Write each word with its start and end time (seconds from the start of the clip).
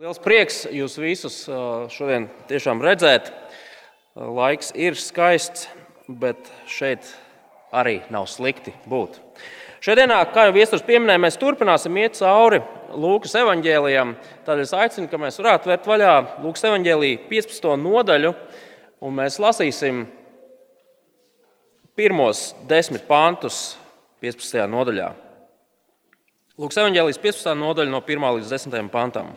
Liels 0.00 0.16
prieks 0.16 0.62
jūs 0.72 0.94
visus 0.96 1.34
šodien 1.92 2.30
tiešām 2.48 2.78
redzēt. 2.80 3.26
Laiks 4.16 4.70
ir 4.72 4.94
skaists, 4.96 5.66
bet 6.08 6.48
šeit 6.64 7.04
arī 7.68 7.98
nav 8.08 8.24
slikti 8.32 8.72
būt. 8.88 9.18
Šodienā, 9.84 10.22
kā 10.32 10.46
jau 10.46 10.54
Viestures 10.56 10.86
pieminēja, 10.88 11.20
mēs 11.20 11.36
turpināsim 11.42 12.00
iet 12.00 12.16
cauri 12.16 12.62
Lūkas 12.96 13.36
evanģēlijam. 13.42 14.16
Tādēļ 14.48 14.64
es 14.64 14.74
aicinu, 14.80 15.10
ka 15.12 15.20
mēs 15.20 15.36
varētu 15.42 15.74
vērt 15.74 15.92
vaļā 15.92 16.16
Lūkas 16.46 16.64
evanģēlīja 16.70 17.20
15. 17.28 17.76
nodaļu, 17.84 18.32
un 19.04 19.20
mēs 19.20 19.36
lasīsim 19.36 20.06
pirmos 21.92 22.54
desmit 22.72 23.04
pantus 23.04 23.76
15. 24.24 24.64
nodaļā. 24.64 25.12
Lūkas 26.56 26.86
evanģēlijas 26.86 27.24
15. 27.28 27.56
nodaļa 27.68 27.98
no 27.98 28.00
1 28.00 28.30
līdz 28.40 28.60
10. 28.62 28.94
pantam. 28.96 29.34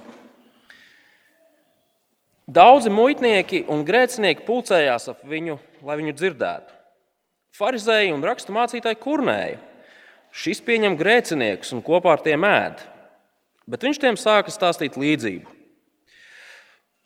Daudzi 2.44 2.92
muitnieki 2.92 3.62
un 3.72 3.86
grēcinieki 3.88 4.44
pulcējās 4.44 5.08
ap 5.14 5.22
viņu, 5.24 5.56
lai 5.88 5.96
viņu 6.02 6.16
dzirdētu. 6.18 6.74
Pharizēji 7.56 8.12
un 8.12 8.26
rakstu 8.26 8.52
mācītāji 8.52 9.00
kurnēja. 9.00 9.62
Šis 10.34 10.60
pieņem 10.66 10.98
grēciniekus 11.00 11.72
un 11.76 11.84
kopā 11.86 12.18
ar 12.18 12.24
tiem 12.26 12.44
ēd. 12.44 12.82
Bet 13.70 13.86
viņš 13.86 14.00
tiem 14.02 14.20
sāka 14.20 14.52
stāstīt 14.52 14.98
līdzību. 15.00 15.48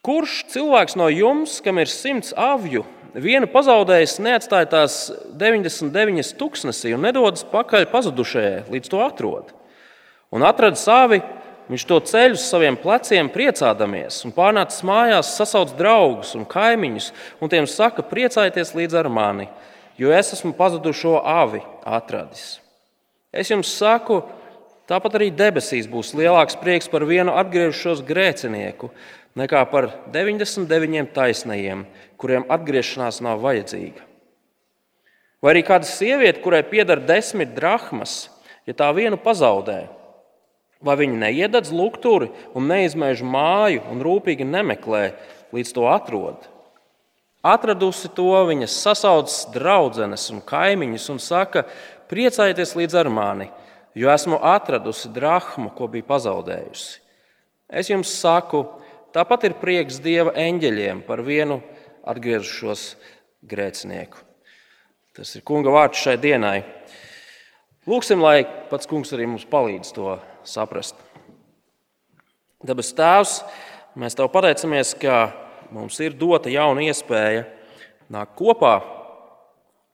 Kurš 0.07 0.39
cilvēks 0.53 0.95
no 0.97 1.09
jums, 1.11 1.59
kam 1.61 1.83
ir 1.83 1.91
simts 1.91 2.31
avju, 2.33 2.85
vienu 3.13 3.49
pazaudējis, 3.51 4.17
neatstāja 4.23 4.69
tās 4.71 4.95
99 5.37 6.33
tūkstnesī 6.39 6.95
un 6.95 7.03
nedodas 7.05 7.45
pakaļ 7.51 7.85
pazudušajai, 7.91 8.63
līdz 8.71 8.93
to 8.93 9.03
atrod? 9.05 9.51
Un 10.33 10.47
atrada 10.47 10.79
savi 10.79 11.21
Viņš 11.67 11.83
to 11.83 11.97
ceļ 11.99 12.37
uz 12.37 12.45
saviem 12.47 12.77
pleciem, 12.79 13.27
priecādamies, 13.31 14.21
un 14.23 14.31
pārnācis 14.35 14.85
mājās, 14.87 15.33
sasauc 15.35 15.73
draugus 15.75 16.31
un 16.39 16.45
kaimiņus, 16.47 17.09
un 17.43 17.51
tiem 17.51 17.67
saka, 17.67 18.05
priecājieties 18.07 18.71
līdz 18.77 18.95
ar 19.01 19.09
mani, 19.11 19.49
jo 19.99 20.13
es 20.15 20.31
esmu 20.37 20.53
pazudušo 20.55 21.17
avi 21.27 21.59
atradis. 21.83 22.61
Es 23.35 23.51
jums 23.51 23.73
saku, 23.75 24.21
tāpat 24.87 25.19
arī 25.19 25.27
debesīs 25.35 25.89
būs 25.91 26.13
lielāks 26.15 26.55
prieks 26.61 26.87
par 26.87 27.03
vienu 27.03 27.35
atgriežušos 27.35 28.05
grēcinieku 28.07 28.93
nekā 29.37 29.65
par 29.69 29.91
99 30.13 31.11
taisnajiem, 31.13 31.83
kuriem 32.17 32.47
atgriešanās 32.49 33.19
nav 33.21 33.43
vajadzīga. 33.43 34.07
Vai 35.43 35.53
arī 35.53 35.67
kāda 35.67 35.85
sieviete, 35.85 36.41
kurai 36.41 36.63
pieder 36.65 37.03
desmit 37.03 37.51
drachmas, 37.53 38.31
ja 38.65 38.73
tā 38.73 38.87
vienu 38.95 39.19
pazaudē, 39.21 39.83
Vai 40.83 40.93
viņi 40.99 41.17
neiededz 41.17 41.71
lukturi 41.73 42.29
un 42.55 42.67
neizmēž 42.69 43.23
māju 43.25 43.81
un 43.89 44.03
rūpīgi 44.05 44.45
nemeklē, 44.45 45.09
līdz 45.55 45.73
to 45.73 45.87
atrod? 45.89 46.45
Atradusi 47.47 48.11
to, 48.13 48.29
viņa 48.49 48.67
sasauc 48.69 49.31
draugus 49.53 50.27
un 50.33 50.43
kaimiņus 50.45 51.09
un 51.13 51.21
saka, 51.23 51.63
priecājieties 52.11 52.75
līdz 52.77 52.97
ar 53.01 53.09
mani, 53.13 53.49
jo 53.97 54.11
esmu 54.11 54.37
atradusi 54.43 55.09
drachmu, 55.13 55.71
ko 55.73 55.89
bija 55.89 56.05
pazaudējusi. 56.11 57.01
Es 57.67 57.89
jums 57.89 58.13
saku, 58.21 58.63
tāpat 59.15 59.49
ir 59.49 59.57
prieks 59.59 59.99
Dieva 60.03 60.35
eņģeļiem 60.37 61.01
par 61.07 61.23
vienu 61.25 61.59
atgriezušos 62.07 62.93
grēcinieku. 63.47 64.21
Tas 65.17 65.33
ir 65.35 65.43
kunga 65.47 65.73
vārds 65.73 65.99
šai 65.99 66.15
dienai. 66.21 66.61
Lūksim, 67.87 68.21
lai 68.21 68.45
pats 68.69 68.87
kungs 68.87 69.13
arī 69.15 69.25
mums 69.27 69.47
palīdz 69.49 69.93
to 69.95 70.17
saprast. 70.47 70.97
Dabas 72.63 72.89
Tēvs, 72.97 73.33
mēs 73.99 74.15
Tev 74.17 74.31
pateicamies, 74.33 74.95
ka 74.97 75.27
mums 75.75 75.99
ir 76.01 76.15
dota 76.17 76.49
jauna 76.49 76.87
iespēja 76.87 77.45
nākt 78.13 78.37
kopā, 78.39 78.79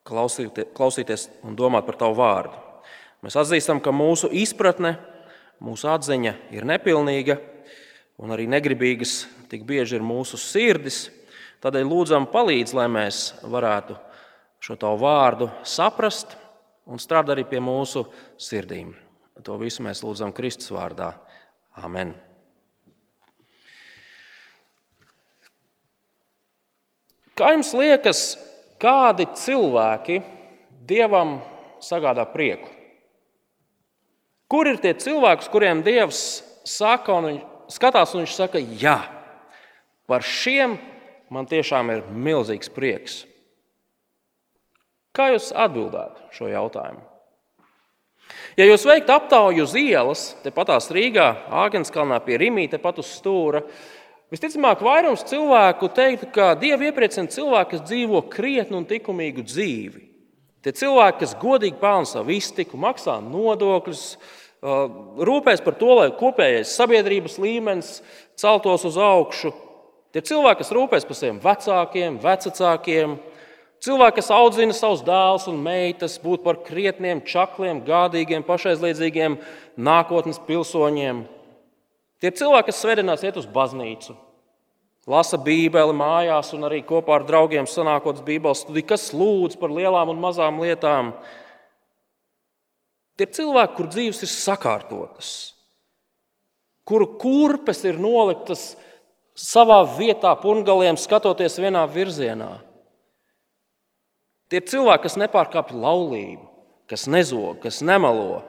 klausīties 0.08 1.28
un 1.44 1.58
domāt 1.59 1.88
par 1.88 1.97
Tavu 2.00 2.16
vārdu. 2.19 2.56
Mēs 3.24 3.38
atzīstam, 3.40 3.80
ka 3.84 3.94
mūsu 3.96 4.30
izpratne, 4.36 4.97
mūsu 5.64 5.88
atziņa 5.91 6.34
ir 6.56 6.68
nepilnīga 6.68 7.38
un 8.20 8.34
arī 8.35 8.47
negribīgas 8.52 9.24
tik 9.52 9.64
bieži 9.68 9.97
ir 10.00 10.06
mūsu 10.06 10.40
sirdis. 10.40 11.08
Tādēļ 11.64 11.88
lūdzam, 11.88 12.28
palīdz, 12.31 12.75
lai 12.75 12.90
mēs 12.91 13.30
varētu 13.47 13.96
šo 14.64 14.80
Tavu 14.80 15.03
vārdu 15.03 15.50
saprast 15.68 16.35
un 16.88 17.00
strādāt 17.00 17.38
arī 17.38 17.47
pie 17.47 17.64
mūsu 17.64 18.06
sirdīm. 18.40 18.91
To 19.42 19.58
visu 19.58 19.82
mēs 19.82 20.04
lūdzam 20.06 20.34
Kristus 20.36 20.70
vārdā. 20.74 21.16
Amen. 21.82 22.14
Kā 27.34 27.50
jums 27.56 27.72
liekas, 27.74 28.22
kādi 28.78 29.26
cilvēki 29.34 30.20
dievam 30.86 31.40
sagādā 31.82 32.28
prieku? 32.30 32.70
Kur 34.46 34.70
ir 34.70 34.78
tie 34.78 34.92
cilvēki, 34.94 35.50
kuriem 35.50 35.82
dievs 35.82 36.44
saka, 36.62 37.16
un 37.18 37.30
viņš 37.32 37.74
skatās, 37.74 38.14
un 38.14 38.22
viņš 38.22 38.36
saka, 38.38 38.62
jā, 38.62 39.00
par 40.06 40.22
šiem 40.22 40.78
man 41.34 41.50
tiešām 41.50 41.90
ir 41.90 42.04
milzīgs 42.14 42.70
prieks? 42.70 43.24
Kā 45.14 45.32
jūs 45.34 45.50
atbildētu 45.58 46.30
šo 46.38 46.52
jautājumu? 46.54 47.02
Ja 48.58 48.68
jūs 48.68 48.86
veiktu 48.86 49.14
aptauju 49.16 49.66
uz 49.66 49.74
ielas, 49.80 50.24
tepatās 50.44 50.92
Rīgā, 50.94 51.28
Āgenskalnā 51.64 52.20
pie 52.26 52.38
Rīmī, 52.42 52.68
tepat 52.70 53.02
uz 53.02 53.10
stūra, 53.16 53.64
visticamāk, 54.34 54.84
vairums 54.86 55.26
cilvēku 55.30 55.90
teiktu, 55.96 56.30
ka 56.36 56.54
Dievu 56.62 56.90
iepriecina 56.90 57.32
cilvēki, 57.34 57.72
kas 57.74 57.86
dzīvo 57.90 58.22
krietnu 58.34 58.82
un 58.82 58.88
likumīgu 58.90 59.46
dzīvi. 59.48 60.04
Tie 60.64 60.72
cilvēki, 60.80 61.20
kas 61.26 61.36
godīgi 61.42 61.82
pelna 61.82 62.08
savu 62.08 62.32
iztiku, 62.38 62.78
maksā 62.80 63.18
nodokļus, 63.26 64.06
rūpēs 64.64 65.64
par 65.66 65.76
to, 65.76 65.92
lai 65.98 66.08
kopējais 66.16 66.78
sabiedrības 66.78 67.36
līmenis 67.42 67.98
celtos 68.40 68.86
uz 68.88 68.96
augšu. 69.02 69.52
Tie 70.14 70.22
cilvēki, 70.24 70.62
kas 70.62 70.72
rūpēs 70.78 71.08
par 71.10 71.18
saviem 71.18 71.42
vecākiem, 71.44 72.22
vecākiem, 72.24 73.18
Cilvēki, 73.84 74.22
kas 74.22 74.30
audzina 74.32 74.76
savus 74.76 75.02
dēlus 75.04 75.50
un 75.52 75.58
meitas, 75.60 76.16
būt 76.24 76.44
par 76.46 76.62
krietniem, 76.64 77.20
čakliem, 77.28 77.82
gādīgiem, 77.84 78.46
pašaizliedzīgiem 78.48 79.36
nākotnes 79.76 80.40
pilsoņiem. 80.48 81.26
Tie 82.24 82.32
cilvēki, 82.32 82.70
kas 82.70 82.80
svētdienās 82.80 83.26
iet 83.28 83.42
uz 83.42 83.50
baznīcu, 83.52 84.16
lasa 85.12 85.36
Bībeli 85.36 85.98
mājās 86.00 86.54
un 86.56 86.64
arī 86.70 86.80
kopā 86.88 87.18
ar 87.18 87.28
draugiem 87.28 87.68
sanākot 87.68 88.24
Bībeles 88.24 88.64
studiju, 88.64 88.88
kas 88.94 89.10
lūdz 89.12 89.60
par 89.60 89.76
lielām 89.76 90.16
un 90.16 90.24
mazām 90.24 90.64
lietām. 90.64 91.12
Tie 93.20 93.28
cilvēki, 93.28 93.76
kur 93.76 93.92
dzīves 93.92 94.24
ir 94.24 94.32
sakārtotas, 94.32 95.34
kuru 96.88 97.12
kurpes 97.20 97.84
ir 97.84 98.00
noliktas 98.00 98.78
savā 99.36 99.84
vietā, 99.98 100.32
pungaliem, 100.40 100.96
skatoties 100.96 101.60
vienā 101.60 101.84
virzienā. 101.92 102.54
Tie 104.53 104.59
ir 104.62 104.68
cilvēki, 104.69 105.08
kas 105.08 105.16
nepārkāpj 105.18 105.74
laulību, 105.81 106.44
kas 106.86 107.08
nezog, 107.09 107.56
kas 107.64 107.80
nemelo, 107.81 108.44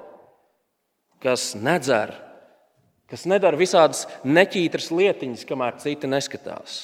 kas 1.25 1.55
nedzer, 1.57 2.11
kas 3.09 3.25
nedara 3.25 3.57
visādas 3.57 4.03
neķītras 4.21 4.91
lietiņas, 4.93 5.47
kamēr 5.49 5.79
citi 5.81 6.11
neskatās. 6.13 6.75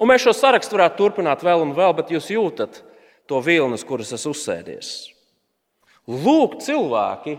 Un 0.00 0.08
mēs 0.08 0.24
šo 0.24 0.32
sarakstu 0.32 0.78
varētu 0.78 0.96
turpināt 0.96 1.44
vēl 1.44 1.60
un 1.60 1.74
vēl, 1.76 1.92
bet 1.98 2.14
jūs 2.14 2.30
jūtat 2.32 2.80
to 3.28 3.42
vilni, 3.44 3.76
uz 3.76 3.84
kuras 3.84 4.14
esmu 4.16 4.32
uzsēdies. 4.32 4.94
Lūk, 6.08 6.56
cilvēki, 6.64 7.36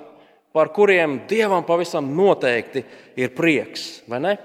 par 0.53 0.69
kuriem 0.77 1.23
dievam 1.25 1.65
pavisam 1.65 2.13
noteikti 2.13 2.85
ir 3.17 3.33
prieks, 3.33 4.03
vai 4.05 4.21
ne? 4.29 4.37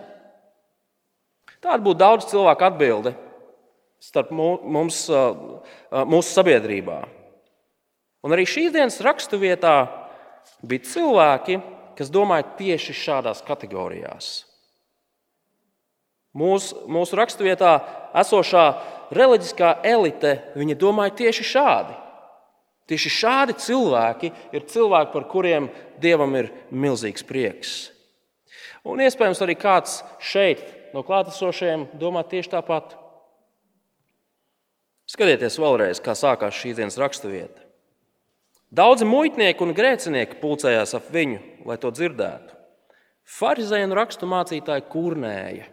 Tāda 1.60 1.82
būtu 1.84 2.00
daudz 2.06 2.32
cilvēku 2.32 2.70
atbilde 2.70 3.16
starp 4.06 4.30
mums, 4.32 5.04
mūsu 5.10 6.30
sabiedrībā. 6.30 7.00
Un 8.26 8.34
arī 8.34 8.46
šīs 8.48 8.72
dienas 8.74 8.98
raksturvietā 9.04 9.76
bija 10.66 10.86
cilvēki, 10.90 11.60
kas 11.98 12.12
domāja 12.12 12.46
tieši 12.58 12.94
šādās 12.96 13.42
kategorijās. 13.46 14.44
Mūsu, 16.36 16.82
mūsu 16.90 17.16
raksturvietā 17.16 17.78
esošā 18.20 18.64
reliģiskā 19.16 19.78
elite 19.86 20.34
domāja 20.76 21.14
tieši 21.22 21.46
šādi. 21.54 21.96
Tieši 22.86 23.10
šādi 23.10 23.56
cilvēki 23.58 24.30
ir 24.54 24.66
cilvēki, 24.70 25.12
par 25.14 25.24
kuriem 25.30 25.70
dievam 26.02 26.36
ir 26.38 26.52
milzīgs 26.70 27.24
prieks. 27.26 27.72
Un 28.86 29.00
iespējams, 29.02 29.40
arī 29.42 29.56
kāds 29.58 30.02
šeit 30.22 30.62
no 30.94 31.02
klātesošajiem 31.06 31.88
domā 31.98 32.22
tieši 32.28 32.52
tāpat. 32.52 32.94
Skatieties 35.16 35.54
vēlreiz, 35.56 36.00
kā 36.04 36.12
sākās 36.12 36.58
šīs 36.60 36.76
dienas 36.76 36.98
raksturvieta. 37.00 37.62
Daudzi 38.76 39.06
muitnieki 39.08 39.64
un 39.64 39.72
grēcinieki 39.72 40.36
pulcējās 40.42 40.92
ap 40.98 41.06
viņu, 41.14 41.38
lai 41.64 41.78
to 41.80 41.88
dzirdētu. 41.88 42.52
Pharizēja 43.38 43.86
un 43.88 43.94
rakstu 43.96 44.28
mācītāji 44.28 44.84
kurnēja. 44.92 45.70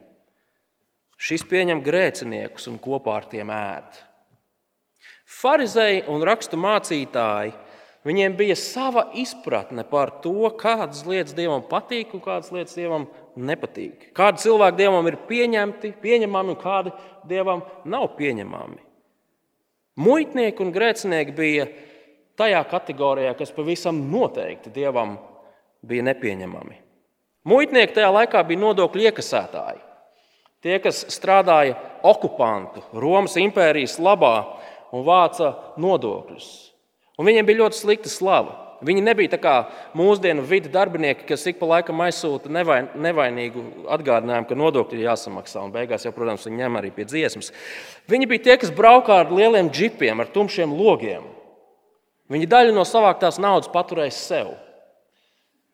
Šis 1.19 1.43
pieņem 1.49 1.83
grēciniekus 1.83 2.69
un 2.71 2.79
kopā 2.79 3.17
ar 3.19 3.27
tiem 3.33 3.51
ēd. 3.51 3.99
Pharizēji 5.41 6.05
un 6.13 6.23
rakstu 6.23 6.61
mācītāji 6.63 7.51
Viņiem 8.03 8.33
bija 8.35 8.55
sava 8.59 9.05
izpratne 9.15 9.85
par 9.87 10.09
to, 10.23 10.49
kādas 10.59 11.05
lietas 11.07 11.35
dievam 11.37 11.61
patīk 11.69 12.11
un 12.15 12.23
kādas 12.23 12.51
lietas 12.51 12.75
dievam 12.75 13.05
nepatīk. 13.39 14.09
Kādi 14.15 14.43
cilvēki 14.43 14.81
dievam 14.81 15.07
ir 15.07 15.21
pieņemti, 15.29 15.93
pieņemami 16.03 16.51
un 16.51 16.59
kādi 16.59 16.91
dievam 17.31 17.63
nav 17.87 18.09
pieņemami. 18.17 18.92
Muitnieki 19.99 20.63
un 20.63 20.71
grēcinieki 20.73 21.35
bija 21.37 21.67
tajā 22.39 22.63
kategorijā, 22.69 23.35
kas 23.37 23.53
pavisam 23.53 23.99
noteikti 24.09 24.71
dievam 24.73 25.17
bija 25.85 26.05
nepieņemami. 26.09 26.79
Muitnieki 27.45 27.97
tajā 27.97 28.09
laikā 28.15 28.41
bija 28.47 28.63
nodokļu 28.63 29.09
iekasētāji. 29.09 29.81
Tie, 30.63 30.77
kas 30.79 31.01
strādāja 31.11 31.75
okupantu 32.07 32.81
Romas 32.95 33.35
impērijas 33.37 33.97
labā 33.99 34.37
un 34.95 35.03
vāca 35.03 35.51
nodokļus. 35.77 36.47
Un 37.19 37.27
viņiem 37.27 37.45
bija 37.45 37.65
ļoti 37.65 37.81
slikta 37.81 38.09
slava. 38.09 38.62
Viņi 38.83 39.03
nebija 39.03 39.31
tā 39.31 39.39
kā 39.39 39.53
mūsdienu 39.95 40.43
vidu 40.47 40.71
darbinieki, 40.73 41.27
kas 41.29 41.45
ik 41.47 41.59
pa 41.59 41.69
laikam 41.69 42.01
aizsūta 42.03 42.51
nevain, 42.51 42.89
nevainīgu 42.99 43.63
atgādinājumu, 43.95 44.47
ka 44.49 44.57
nodokļi 44.59 44.99
ir 44.99 45.07
jāsamaksā. 45.07 45.63
Un 45.63 45.71
beigās, 45.75 46.03
jau, 46.03 46.11
protams, 46.15 46.43
viņi 46.49 46.59
ņem 46.59 46.79
arī 46.79 46.91
pie 46.95 47.07
dziesmas. 47.07 47.53
Viņi 48.11 48.27
bija 48.31 48.45
tie, 48.49 48.57
kas 48.59 48.73
braukā 48.75 49.21
ar 49.23 49.31
lieliem 49.31 49.71
džipiem, 49.71 50.19
ar 50.19 50.31
tumšiem 50.35 50.75
logiem. 50.75 51.25
Viņi 52.33 52.49
daļu 52.51 52.75
no 52.75 52.83
savāktās 52.87 53.39
naudas 53.41 53.71
paturēja 53.71 54.15
sev. 54.17 54.53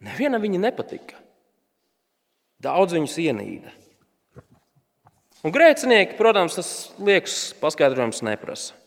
Nevienam 0.05 0.43
viņa 0.43 0.61
nepatika. 0.69 1.17
Daudz 2.63 2.95
viņus 2.95 3.19
ienīda. 3.23 3.73
Un 5.47 5.55
grēcinieki, 5.55 6.17
protams, 6.19 6.57
tas 6.59 6.69
liekas 6.99 7.55
paskaidrojums 7.61 8.21
neprasa. 8.27 8.78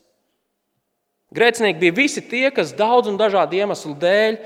Grēcinieki 1.33 1.81
bija 1.81 1.95
visi 1.97 2.21
tie, 2.29 2.47
kas 2.53 2.75
daudz 2.77 3.09
un 3.09 3.17
dažādu 3.17 3.57
iemeslu 3.57 3.95
dēļ 3.99 4.37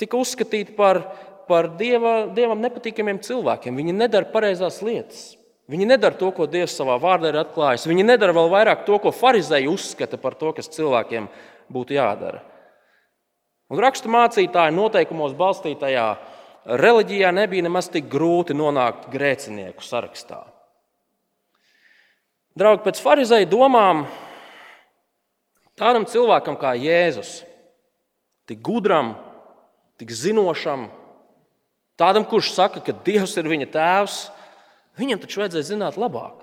tika 0.00 0.18
uzskatīti 0.18 0.74
par, 0.78 1.04
par 1.50 1.70
dieva, 1.78 2.24
dievam 2.34 2.58
nepatīkamiem 2.64 3.20
cilvēkiem. 3.22 3.76
Viņi 3.78 3.94
nedara 3.94 4.26
pareizās 4.32 4.80
lietas. 4.82 5.36
Viņi 5.68 5.84
nedara 5.90 6.16
to, 6.16 6.30
ko 6.32 6.46
Dievs 6.48 6.78
savā 6.78 6.94
vārdā 7.00 7.28
ir 7.28 7.42
atklājis. 7.42 7.84
Viņi 7.90 8.06
nedara 8.08 8.32
vēl 8.32 8.48
vairāk 8.54 8.86
to, 8.86 8.96
ko 9.02 9.12
farizēji 9.12 9.68
uzskata 9.68 10.16
par 10.20 10.34
to, 10.40 10.54
kas 10.56 10.70
cilvēkiem 10.72 11.28
būtu 11.72 11.98
jādara. 11.98 12.40
Un 13.68 13.82
rakstu 13.84 14.08
mācītāji 14.08 14.72
noteikumos 14.72 15.34
balstītajā 15.36 16.06
reliģijā 16.80 17.34
nebija 17.36 17.66
nemaz 17.66 17.90
tik 17.92 18.08
grūti 18.08 18.56
nonākt 18.56 19.10
grēcinieku 19.12 19.84
sarakstā. 19.84 20.40
Draugi, 22.58 22.86
pēc 22.88 23.02
farizēju 23.04 23.50
domām 23.52 24.06
Tādam 25.78 26.06
cilvēkam 26.10 26.58
kā 26.58 26.72
Jēzus, 26.74 27.42
tik 28.50 28.58
gudram, 28.66 29.12
tik 30.00 30.10
zinošam, 30.10 30.88
tādam, 31.98 32.26
kurš 32.26 32.50
saka, 32.56 32.82
ka 32.82 32.94
Dievs 33.06 33.36
ir 33.38 33.46
viņa 33.50 33.68
tēvs, 33.76 34.18
viņam 34.98 35.22
taču 35.22 35.42
vajadzēja 35.44 35.70
zināt 35.70 35.98
labāk. 36.00 36.42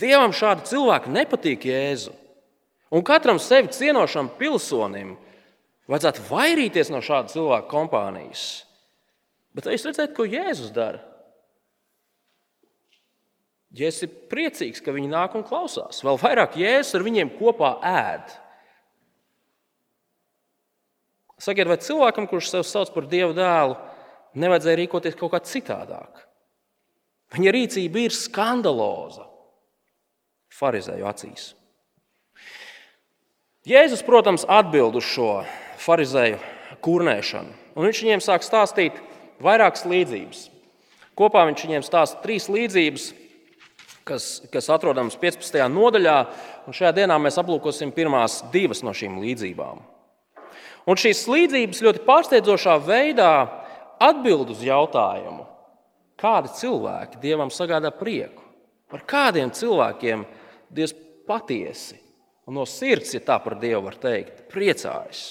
Dievam 0.00 0.32
šādi 0.32 0.68
cilvēki 0.70 1.12
nepatīk 1.12 1.66
Jēzu. 1.66 2.14
Un 2.90 3.04
katram 3.06 3.38
sevi 3.42 3.70
cienošam 3.74 4.30
pilsonim 4.38 5.16
vajadzētu 5.90 6.24
vairīties 6.30 6.90
no 6.94 7.02
šāda 7.04 7.34
cilvēka 7.34 7.70
kompānijas. 7.70 8.64
Bet 9.54 9.66
es 9.70 9.84
redzēju, 9.86 10.14
ko 10.14 10.26
Jēzus 10.26 10.70
dara. 10.74 11.02
Jēzus 13.70 14.06
ir 14.06 14.14
priecīgs, 14.30 14.82
ka 14.82 14.94
viņi 14.94 15.12
nāk 15.12 15.36
un 15.38 15.44
klausās. 15.46 16.02
Vēl 16.02 16.18
vairāk 16.18 16.56
Jēzus 16.58 16.96
ar 16.98 17.04
viņiem 17.06 17.30
kopā 17.38 17.76
ēd. 17.86 18.32
Sakiet, 21.40 21.70
vai 21.70 21.78
cilvēkam, 21.80 22.26
kurš 22.28 22.50
sev 22.50 22.66
sauc 22.68 22.90
par 22.92 23.06
Dieva 23.08 23.32
dēlu, 23.36 23.78
nevajadzēja 24.36 24.80
rīkoties 24.82 25.16
kaut 25.16 25.32
kā 25.32 25.40
citādāk? 25.46 26.26
Viņa 27.30 27.54
rīcība 27.54 28.02
ir 28.02 28.16
skandaloza 28.16 29.24
farizēju 30.58 31.06
acīs. 31.06 31.52
Jēzus, 33.70 34.02
protams, 34.02 34.44
atbild 34.50 34.98
uz 34.98 35.06
šo 35.06 35.30
farizēju 35.80 36.40
kurnēšanu, 36.82 37.54
un 37.76 37.86
viņš 37.86 38.02
viņiem 38.02 38.22
sāk 38.24 38.44
stāstīt 38.44 38.98
vairākas 39.40 39.86
līdzības. 39.88 40.46
Kopā 41.16 41.44
viņš 41.48 41.66
viņiem 41.66 41.84
stāsta 41.86 42.22
trīs 42.24 42.48
līdzības, 42.50 43.10
kas, 44.10 44.26
kas 44.52 44.68
atrodams 44.72 45.16
15. 45.20 45.62
nodaļā. 45.70 46.18
Šajā 46.70 46.92
dienā 47.00 47.16
mēs 47.22 47.38
aplūkosim 47.40 47.94
pirmās 47.94 48.40
divas 48.52 48.82
no 48.86 48.94
šīm 48.96 49.20
līdzībām. 49.22 49.80
Un 50.90 50.98
šīs 50.98 51.26
līdzības 51.30 51.82
ļoti 51.84 52.04
pārsteidzošā 52.06 52.76
veidā 52.82 53.32
atbild 54.00 54.50
uz 54.54 54.62
jautājumu, 54.64 55.44
kādi 56.20 56.52
cilvēki 56.56 57.20
dievam 57.22 57.52
sagādā 57.52 57.92
prieku. 57.94 58.42
Par 58.90 59.04
kādiem 59.06 59.52
cilvēkiem 59.54 60.26
Dievs 60.70 60.92
patiesi 61.26 61.96
un 62.46 62.54
no 62.54 62.64
sirds, 62.66 63.12
ja 63.14 63.20
tā 63.26 63.36
par 63.42 63.56
Dievu 63.58 63.84
var 63.88 63.96
teikt, 63.98 64.44
priecājas. 64.50 65.22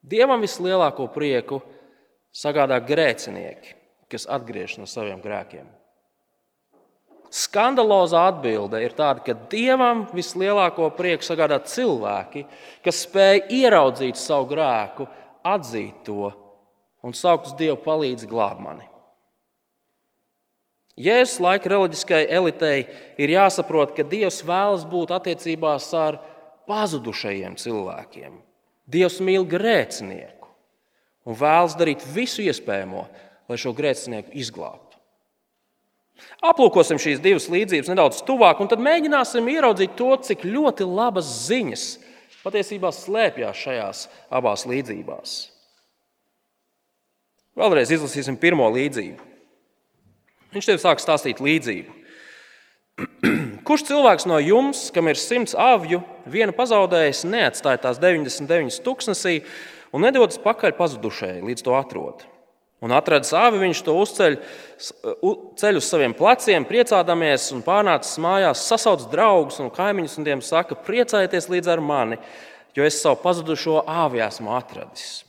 Dievam 0.00 0.40
vislielāko 0.40 1.10
prieku 1.12 1.60
sagādā 2.32 2.78
grēcinieki, 2.84 3.76
kas 4.08 4.24
atgriežas 4.28 4.80
no 4.80 4.88
saviem 4.88 5.20
grēkiem. 5.20 5.68
Skandalozā 7.30 8.24
atbilde 8.32 8.80
ir 8.82 8.94
tāda, 8.98 9.22
ka 9.22 9.36
dievam 9.52 10.02
vislielāko 10.10 10.88
prieku 10.96 11.22
sagādā 11.22 11.60
cilvēki, 11.62 12.42
kas 12.82 13.04
spēj 13.06 13.44
ieraudzīt 13.54 14.18
savu 14.18 14.48
grēku, 14.50 15.06
atzīt 15.46 16.02
to 16.08 16.32
un 17.06 17.14
saukt 17.14 17.52
uz 17.52 17.54
Dievu 17.58 17.78
palīdzi 17.84 18.28
glābt 18.28 18.60
mani. 18.64 18.90
Jēzus 21.00 21.38
laika 21.40 21.70
reliģiskajai 21.70 22.26
elitei 22.34 22.82
ir 23.16 23.32
jāsaprot, 23.32 23.94
ka 23.96 24.04
Dievs 24.04 24.42
vēlas 24.44 24.82
būt 24.90 25.14
attiecībās 25.16 25.86
ar 25.96 26.18
pazudušajiem 26.68 27.56
cilvēkiem. 27.62 28.36
Dievs 28.90 29.20
mīl 29.24 29.46
grēcinieku 29.48 30.50
un 31.30 31.38
vēlas 31.38 31.78
darīt 31.78 32.04
visu 32.10 32.42
iespējamo, 32.42 33.06
lai 33.48 33.58
šo 33.60 33.72
grēcinieku 33.76 34.34
izglābtu. 34.42 34.89
Aplūkosim 36.40 37.00
šīs 37.00 37.20
divas 37.20 37.48
līdzības 37.52 37.90
nedaudz 37.92 38.22
tuvāk, 38.24 38.62
un 38.62 38.70
tad 38.70 38.80
mēģināsim 38.84 39.48
ieraudzīt 39.52 39.96
to, 39.98 40.12
cik 40.24 40.46
ļoti 40.48 40.86
labas 40.88 41.28
ziņas 41.48 41.86
patiesībā 42.44 42.92
slēpjas 42.94 43.64
šajās 43.66 44.04
abās 44.32 44.64
līdzībās. 44.68 45.38
Vēlreiz 47.60 47.92
izlasīsim 47.92 48.38
pirmo 48.40 48.68
līdzību. 48.72 49.26
Viņš 50.54 50.66
tev 50.70 50.80
sāk 50.82 51.02
stāstīt 51.02 51.42
līdzību. 51.44 51.98
Kurš 53.68 53.84
cilvēks 53.90 54.26
no 54.30 54.40
jums, 54.42 54.88
kam 54.94 55.10
ir 55.10 55.20
simts 55.20 55.54
avju, 55.54 56.00
viena 56.30 56.54
pazaudējis, 56.56 57.26
neatstāja 57.28 57.84
tās 57.84 58.00
99 58.02 58.80
tūkstnesī 58.86 59.40
un 59.92 60.06
nedodas 60.06 60.40
pakaļ 60.42 60.74
pazudušajai, 60.78 61.44
līdz 61.44 61.66
to 61.66 61.76
atrod? 61.76 62.24
Un 62.80 62.94
atradis 62.96 63.34
āvi, 63.36 63.60
viņš 63.60 63.80
to 63.84 63.94
uzceļ 64.00 64.36
ceļ 65.60 65.78
uz 65.80 65.88
saviem 65.88 66.14
pleciem, 66.16 66.64
priecādamies, 66.64 67.50
un 67.52 67.60
pārnācis 67.64 68.16
mājās, 68.24 68.62
sasauc 68.70 69.04
draugus 69.12 69.60
un 69.60 69.68
kaimiņus, 69.74 70.14
un 70.16 70.28
tiem 70.28 70.44
saka, 70.44 70.78
priecājieties 70.86 71.50
līdz 71.52 71.74
ar 71.74 71.82
mani, 71.84 72.16
jo 72.76 72.86
es 72.86 73.02
savu 73.02 73.20
pazudušo 73.20 73.82
āvi 73.84 74.24
esmu 74.24 74.54
atradis. 74.56 75.26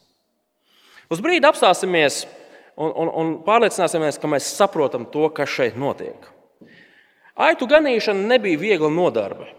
Uz 1.12 1.20
brīdi 1.20 1.44
apstāsimies 1.50 2.22
un, 2.80 2.88
un, 2.88 3.12
un 3.12 3.36
pārliecināsimies, 3.44 4.22
ka 4.22 4.32
mēs 4.32 4.54
saprotam 4.56 5.10
to, 5.12 5.28
kas 5.36 5.52
šeit 5.52 5.76
notiek. 5.76 6.32
Aitu 7.36 7.68
ganīšana 7.68 8.32
nebija 8.32 8.60
viegla 8.64 8.88
nodarbe. 8.94 9.52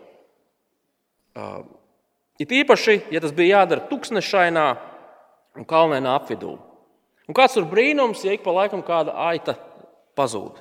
It 2.40 2.52
īpaši, 2.52 3.02
ja 3.12 3.20
tas 3.20 3.36
bija 3.36 3.60
jādara 3.60 3.84
tuksnešainā 3.92 4.66
un 5.60 5.68
kalnēnā 5.68 6.16
apvidū. 6.16 6.56
Un 7.30 7.36
kāds 7.36 7.54
tur 7.56 7.68
brīnums, 7.70 8.24
ja 8.26 8.34
ik 8.34 8.42
pa 8.44 8.54
laikam 8.54 8.82
kāda 8.86 9.14
aita 9.30 9.54
pazūd. 10.18 10.58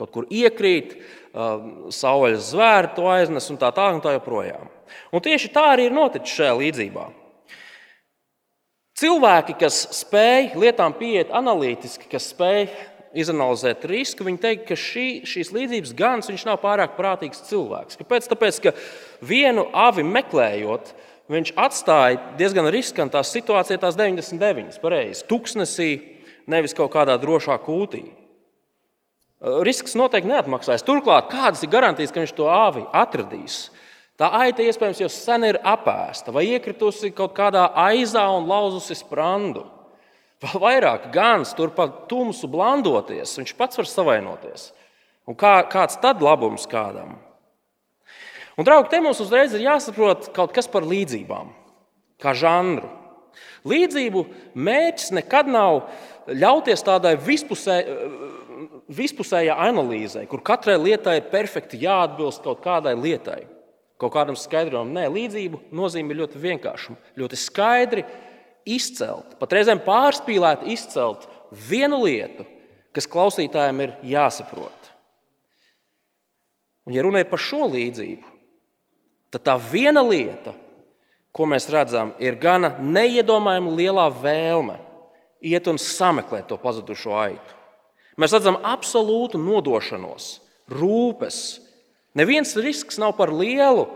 Kaut 0.00 0.12
kur 0.14 0.28
iekrīt, 0.32 0.94
saules 1.92 2.52
zvēri 2.54 2.94
to 2.96 3.08
aiznes 3.10 3.50
un 3.52 3.58
tā 3.60 3.68
tālāk, 3.74 3.98
un 3.98 4.04
tā 4.04 4.14
joprojām. 4.16 4.70
Un 5.12 5.22
tieši 5.22 5.50
tā 5.52 5.66
arī 5.74 5.88
ir 5.90 5.96
noticis 5.96 6.38
šajā 6.38 6.54
līdzībā. 6.62 7.08
Cilvēki, 9.00 9.56
kas 9.60 9.82
spēj 9.96 10.54
lietām 10.60 10.92
pieiet 10.96 11.30
analītiski, 11.32 12.08
kas 12.10 12.30
spēj 12.34 12.66
izanalizēt 13.16 13.84
risku, 13.90 14.26
viņi 14.26 14.40
teikt, 14.42 14.66
ka 14.68 14.76
šī, 14.78 15.06
šīs 15.26 15.52
līdzības 15.56 15.94
gans 15.98 16.30
nav 16.46 16.60
pārāk 16.62 16.96
prātīgs 16.98 17.42
cilvēks. 17.48 17.98
Kāpēc? 18.00 18.28
Tāpēc, 18.30 18.60
ka 18.66 18.74
vienu 19.24 19.66
avi 19.74 20.04
meklējot, 20.06 20.92
viņš 21.30 21.52
atstāja 21.58 22.20
diezgan 22.38 22.68
riskantā 22.72 23.22
situācijā 23.26 23.78
tās 23.80 23.98
99, 23.98 24.80
pareizi, 24.82 25.26
tuksnesī, 25.30 25.90
nevis 26.50 26.74
kaut 26.76 26.92
kādā 26.94 27.16
drošā 27.20 27.56
kūtī. 27.62 28.08
Risks 29.40 29.94
noteikti 29.96 30.28
neatmaksājas. 30.28 30.84
Turklāt, 30.84 31.30
kādas 31.32 31.62
ir 31.64 31.70
garantijas, 31.72 32.12
ka 32.12 32.20
viņš 32.20 32.34
to 32.36 32.48
āvi 32.52 32.82
atradīs? 32.92 33.70
Tā 34.20 34.28
aita 34.36 34.66
iespējams 34.66 34.98
jau 35.00 35.08
sen 35.08 35.46
ir 35.48 35.58
apēsta 35.64 36.34
vai 36.34 36.44
iekritusi 36.50 37.08
kaut 37.16 37.32
kādā 37.38 37.70
aizā 37.88 38.26
un 38.36 38.50
lauzusi 38.50 38.98
sprandu. 38.98 39.64
Vēl 40.44 40.60
vairāk, 40.60 41.08
gans 41.12 41.54
turpat 41.56 42.04
tumsu 42.08 42.48
blandoties, 42.48 43.32
viņš 43.40 43.56
pats 43.56 43.80
var 43.80 43.88
savainoties. 43.88 44.70
Un 45.28 45.36
kā, 45.40 45.58
kāds 45.72 45.96
tad 46.00 46.20
labums 46.24 46.66
kādam? 46.68 47.16
Un, 48.58 48.66
draugi, 48.66 48.90
te 48.92 49.00
mums 49.02 49.20
uzreiz 49.22 49.54
ir 49.54 49.64
jāsaprot 49.64 50.30
kaut 50.36 50.54
kas 50.56 50.68
par 50.70 50.86
līdzībām, 50.88 51.52
kā 52.20 52.34
žanru. 52.36 52.88
Līdzību 53.68 54.24
mērķis 54.56 55.12
nekad 55.14 55.48
nav 55.50 55.84
ļauties 56.30 56.82
tādai 56.84 57.14
vispusē, 57.20 57.76
vispusējai 58.90 59.56
analīzei, 59.68 60.26
kur 60.30 60.42
katrai 60.44 60.78
lietai 60.80 61.18
ir 61.20 61.30
perfekti 61.32 61.80
jāatbilst 61.84 62.42
kaut 62.44 62.62
kādai 62.64 62.96
lietai, 62.98 63.42
kaut 64.00 64.14
kādam 64.16 64.38
skaidrojumam. 64.38 64.94
Nē, 64.96 65.06
līdzību 65.12 65.62
nozīme 65.76 66.14
ir 66.14 66.22
ļoti 66.22 66.42
vienkārša, 66.42 66.96
ļoti 67.20 67.40
skaidri 67.40 68.06
izcelt, 68.68 69.36
pat 69.40 69.54
reizēm 69.56 69.82
pārspīlēt, 69.84 70.66
izcelt 70.72 71.28
vienu 71.68 72.02
lietu, 72.04 72.46
kas 72.96 73.08
klausītājiem 73.10 73.84
ir 73.84 73.96
jāsaprot. 74.16 74.90
Un, 76.88 76.96
ja 76.96 77.04
runājam 77.04 77.28
par 77.30 77.42
šo 77.44 77.68
līdzību, 77.70 78.29
tad 79.30 79.46
tā 79.46 79.56
viena 79.70 80.02
lieta, 80.06 80.54
ko 81.30 81.46
mēs 81.46 81.68
redzam, 81.70 82.14
ir 82.18 82.38
gana 82.40 82.74
neiedomājama 82.82 83.74
lielā 83.78 84.06
vēlme 84.22 84.80
iet 85.40 85.68
un 85.70 85.78
sameklēt 85.80 86.50
to 86.50 86.58
pazudušo 86.60 87.14
aitu. 87.16 87.56
Mēs 88.20 88.34
redzam 88.36 88.58
absolūtu 88.66 89.38
nodošanos, 89.40 90.40
rūpes. 90.68 91.60
Neviens 92.18 92.56
risks 92.58 92.98
nav 93.00 93.14
par 93.16 93.32
lielu, 93.32 93.86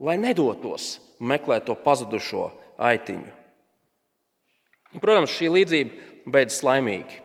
lai 0.00 0.16
nedotos 0.20 0.96
meklēt 1.20 1.66
to 1.66 1.76
pazudušo 1.78 2.48
aitiņu. 2.80 3.40
Protams, 5.02 5.34
šī 5.34 5.50
līdzība 5.56 6.30
beidzas 6.32 6.62
laimīgi. 6.66 7.18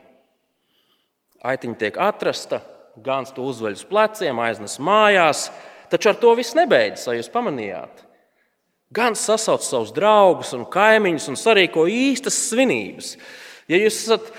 Aitiņa 1.48 1.80
tiek 1.80 2.00
atrasta, 2.02 2.62
Gans 2.98 3.30
to 3.36 3.46
uzveļ 3.46 3.76
uz 3.78 3.84
pleciem, 3.86 4.40
aiznes 4.42 4.80
mājās, 4.82 5.48
taču 5.92 6.12
ar 6.12 6.20
to 6.22 6.34
viss 6.38 6.56
nebeidzas, 6.58 7.08
vai 7.10 7.18
jūs 7.20 7.32
pamanījāt? 7.34 8.04
Gans 8.94 9.26
sasauc 9.28 9.66
savus 9.66 9.92
draugus 9.96 10.54
un 10.56 10.64
kaimiņus 10.72 11.28
un 11.32 11.40
sarīko 11.40 11.88
īstas 11.92 12.38
svinības. 12.48 13.18
Ja 13.68 13.80
jūs 13.82 13.98
esat 14.06 14.30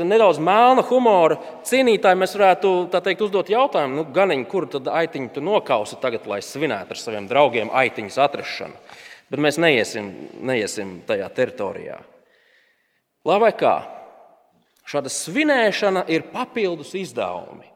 nedaudz 0.00 0.40
melna 0.40 0.80
humora 0.88 1.36
cienītāji, 1.68 2.16
mēs 2.16 2.32
varētu 2.38 2.70
teikt, 2.94 3.26
uzdot 3.26 3.50
jautājumu, 3.52 4.00
nu, 4.00 4.06
ganiņ, 4.16 4.46
kur 4.48 4.64
tad 4.72 4.88
aitiņu 4.88 5.34
tu 5.34 5.44
nokausi 5.44 6.00
tagad, 6.00 6.24
lai 6.30 6.40
svinētu 6.44 6.96
ar 6.96 7.00
saviem 7.00 7.28
draugiem 7.28 7.68
aitiņas 7.68 8.18
atrašanu. 8.24 8.80
Bet 9.28 9.44
mēs 9.44 9.60
neiesim, 9.60 10.08
neiesim 10.40 11.02
tajā 11.08 11.28
teritorijā. 11.36 11.98
Lai 13.28 13.52
kā, 13.52 13.74
šāda 14.88 15.12
svinēšana 15.12 16.06
ir 16.08 16.30
papildus 16.32 16.94
izdevumi. 16.96 17.68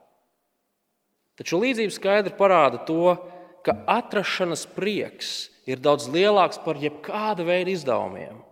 Taču 1.40 1.60
līdzība 1.62 1.94
skaidri 1.94 2.34
parāda 2.36 2.82
to, 2.86 3.16
ka 3.64 3.76
atrašanās 3.88 4.66
prieks 4.74 5.48
ir 5.70 5.80
daudz 5.80 6.08
lielāks 6.12 6.60
par 6.64 6.80
jebkāda 6.80 7.46
veida 7.46 7.72
izdevumiem. 7.72 8.42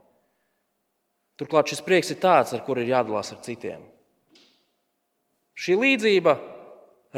Turklāt 1.40 1.72
šis 1.72 1.82
prieks 1.84 2.12
ir 2.12 2.20
tāds, 2.22 2.54
ar 2.54 2.62
kuru 2.64 2.84
ir 2.84 2.92
jādalās 2.92 3.32
ar 3.34 3.40
citiem. 3.44 3.82
Šī 5.60 5.76
līdzība 5.76 6.36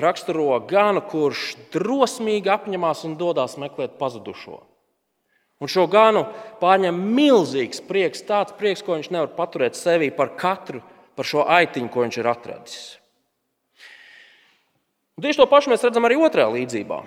raksturo 0.02 0.57
ganu, 0.66 1.02
kurš 1.04 1.52
drosmīgi 1.75 2.50
apņemās 2.50 3.04
un 3.07 3.16
dodas 3.21 3.59
meklēt 3.61 3.99
pazudušo. 4.00 4.62
Un 5.62 5.71
šo 5.71 5.85
ganu 5.87 6.25
pārņem 6.59 6.97
milzīgs 7.14 7.83
prieks, 7.87 8.25
tāds 8.26 8.54
prieks, 8.59 8.83
ko 8.83 8.97
viņš 8.97 9.12
nevar 9.14 9.31
paturēt 9.37 9.78
sevī 9.78 10.11
par 10.14 10.33
katru, 10.38 10.81
par 11.14 11.28
šo 11.28 11.45
aitiņu, 11.47 11.90
ko 11.92 12.02
viņš 12.02 12.19
ir 12.19 12.31
atradis. 12.31 12.81
Un 15.16 15.25
tieši 15.26 15.42
to 15.42 15.49
pašu 15.50 15.73
mēs 15.73 15.85
redzam 15.85 16.07
arī 16.09 16.16
otrā 16.16 16.47
līdzībā. 16.49 17.02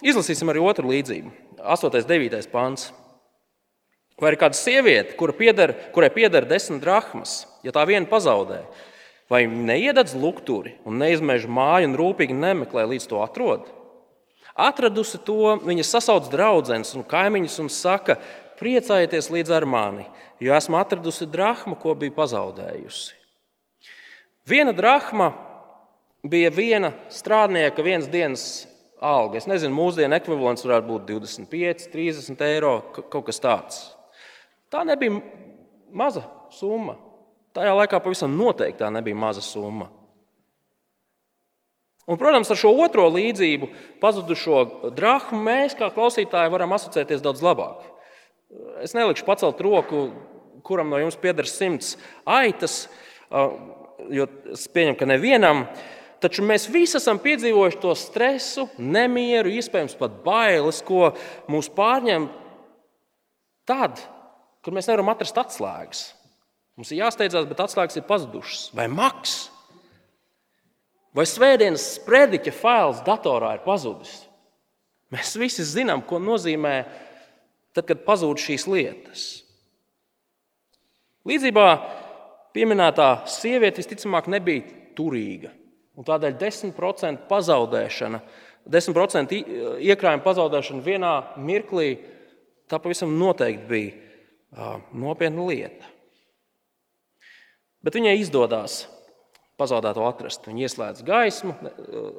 Izlasīsim 0.00 0.48
arī 0.48 0.62
otru 0.64 0.88
līdzību, 0.88 1.30
8. 1.60 1.96
un 2.00 2.06
9. 2.08 2.46
pāns. 2.52 2.86
Vai 4.20 4.32
ir 4.32 4.38
kāda 4.40 4.56
sieviete, 4.56 5.16
kura 5.16 5.34
pieder, 5.36 5.74
kurai 5.92 6.08
pieder 6.12 6.46
desmit 6.48 6.80
drachmas, 6.84 7.44
ja 7.64 7.72
tā 7.72 7.84
viena 7.88 8.08
pazaudē, 8.08 8.62
vai 9.32 9.44
neiededz 9.48 10.16
lukturi 10.16 10.74
un 10.88 11.00
neizmež 11.00 11.46
māju 11.48 11.90
un 11.90 11.98
rūpīgi 12.00 12.36
nemeklē, 12.36 12.86
līdz 12.88 13.08
to 13.12 13.20
atrod? 13.24 13.68
Atradusi 14.56 15.20
to, 15.24 15.56
viņa 15.64 15.84
sasauc 15.88 16.28
draugus 16.32 16.96
un 16.96 17.04
kaimiņus 17.08 17.60
un 17.64 17.68
saka, 17.72 18.16
priecājieties 18.60 19.30
līdz 19.32 19.52
ar 19.56 19.68
mani, 19.68 20.08
jo 20.40 20.52
esmu 20.56 20.80
atradusi 20.80 21.28
drachmu, 21.28 21.76
ko 21.80 21.94
biju 21.96 22.16
pazaudējusi. 22.16 23.16
Viena 24.48 24.72
drachma 24.76 25.32
bija 26.22 26.50
viena 26.54 26.92
strādnieka 27.12 27.84
vienas 27.84 28.08
dienas 28.10 28.44
alga. 29.00 29.38
Es 29.40 29.48
nezinu, 29.50 29.74
mūsdienu 29.76 30.16
ekvivalents 30.18 30.66
varētu 30.66 30.88
būt 30.88 31.06
25, 31.08 31.88
30 31.92 32.44
eiro, 32.48 32.74
kaut 32.92 33.28
kas 33.28 33.40
tāds. 33.42 33.80
Tā 34.70 34.84
nebija 34.86 35.20
maza 35.90 36.26
summa. 36.54 36.96
Tajā 37.56 37.72
laikā 37.74 37.98
pavisam 38.02 38.36
noteikti 38.38 38.84
tā 38.84 38.90
nebija 38.94 39.18
maza 39.18 39.42
summa. 39.42 39.88
Un, 42.10 42.18
protams, 42.18 42.48
ar 42.50 42.58
šo 42.58 42.72
otro 42.82 43.04
līdzību, 43.14 43.68
pazudušo 44.02 44.90
drachmu, 44.96 45.38
mēs 45.46 45.76
kā 45.78 45.92
klausītāji 45.94 46.50
varam 46.50 46.72
asociēties 46.74 47.22
daudz 47.22 47.42
labāk. 47.44 47.84
Es 48.82 48.96
nelikšu 48.98 49.26
pacelt 49.28 49.60
roku, 49.62 50.08
kuram 50.66 50.90
no 50.90 50.98
jums 50.98 51.18
pieder 51.20 51.46
simts 51.46 51.94
aitas, 52.26 52.88
jo 54.10 54.26
es 54.50 54.66
pieņemu, 54.74 54.98
ka 54.98 55.06
nevienam. 55.06 55.64
Taču 56.20 56.44
mēs 56.44 56.66
visi 56.68 56.98
esam 56.98 57.18
piedzīvojuši 57.22 57.78
to 57.80 57.94
stresu, 57.96 58.66
nemieru, 58.76 59.52
iespējams, 59.56 59.96
pat 59.96 60.18
bailes, 60.24 60.82
ko 60.84 61.14
mūs 61.48 61.70
pārņem 61.72 62.26
tad, 63.68 64.02
kad 64.60 64.76
mēs 64.76 64.90
nevaram 64.90 65.08
atrast 65.12 65.38
atslēgas. 65.40 66.02
Mums 66.76 66.92
ir 66.92 67.00
jāsteidzās, 67.00 67.48
bet 67.48 67.62
atslēgas 67.64 67.96
ir 67.96 68.04
pazudušas. 68.08 68.66
Vai 68.76 68.86
maks, 68.92 69.48
vai 71.16 71.24
svētdienas 71.28 71.86
sprediķa 71.96 72.52
fails 72.56 73.00
datorā 73.06 73.54
ir 73.56 73.64
pazudis. 73.64 74.12
Mēs 75.10 75.32
visi 75.40 75.64
zinām, 75.66 76.04
ko 76.06 76.20
nozīmē 76.22 76.74
tad, 77.74 77.86
kad 77.88 78.04
pazūd 78.04 78.44
šīs 78.44 78.66
lietas. 78.70 79.24
Līdzībā 81.28 81.66
pieminētā 82.56 83.08
sieviete 83.28 83.82
visticamāk 83.82 84.28
nebija 84.30 84.68
turīga. 84.96 85.52
Un 86.00 86.06
tādēļ 86.08 86.38
10% 86.40 87.26
pazaudēšana, 87.28 88.22
10% 88.72 89.34
iekrājuma 89.84 90.24
pazaudēšana 90.24 90.84
vienā 90.84 91.14
mirklī, 91.36 91.90
tā 92.70 92.80
pavisam 92.80 93.12
noteikti 93.20 93.68
bija 93.68 94.78
nopietna 94.96 95.44
lieta. 95.50 95.90
Bet 97.84 97.96
viņai 97.96 98.16
izdodas 98.20 98.82
pazaudēto 99.60 100.04
atrast. 100.08 100.48
Viņa 100.48 100.66
ieslēdz 100.66 101.04
gaismu, 101.04 101.54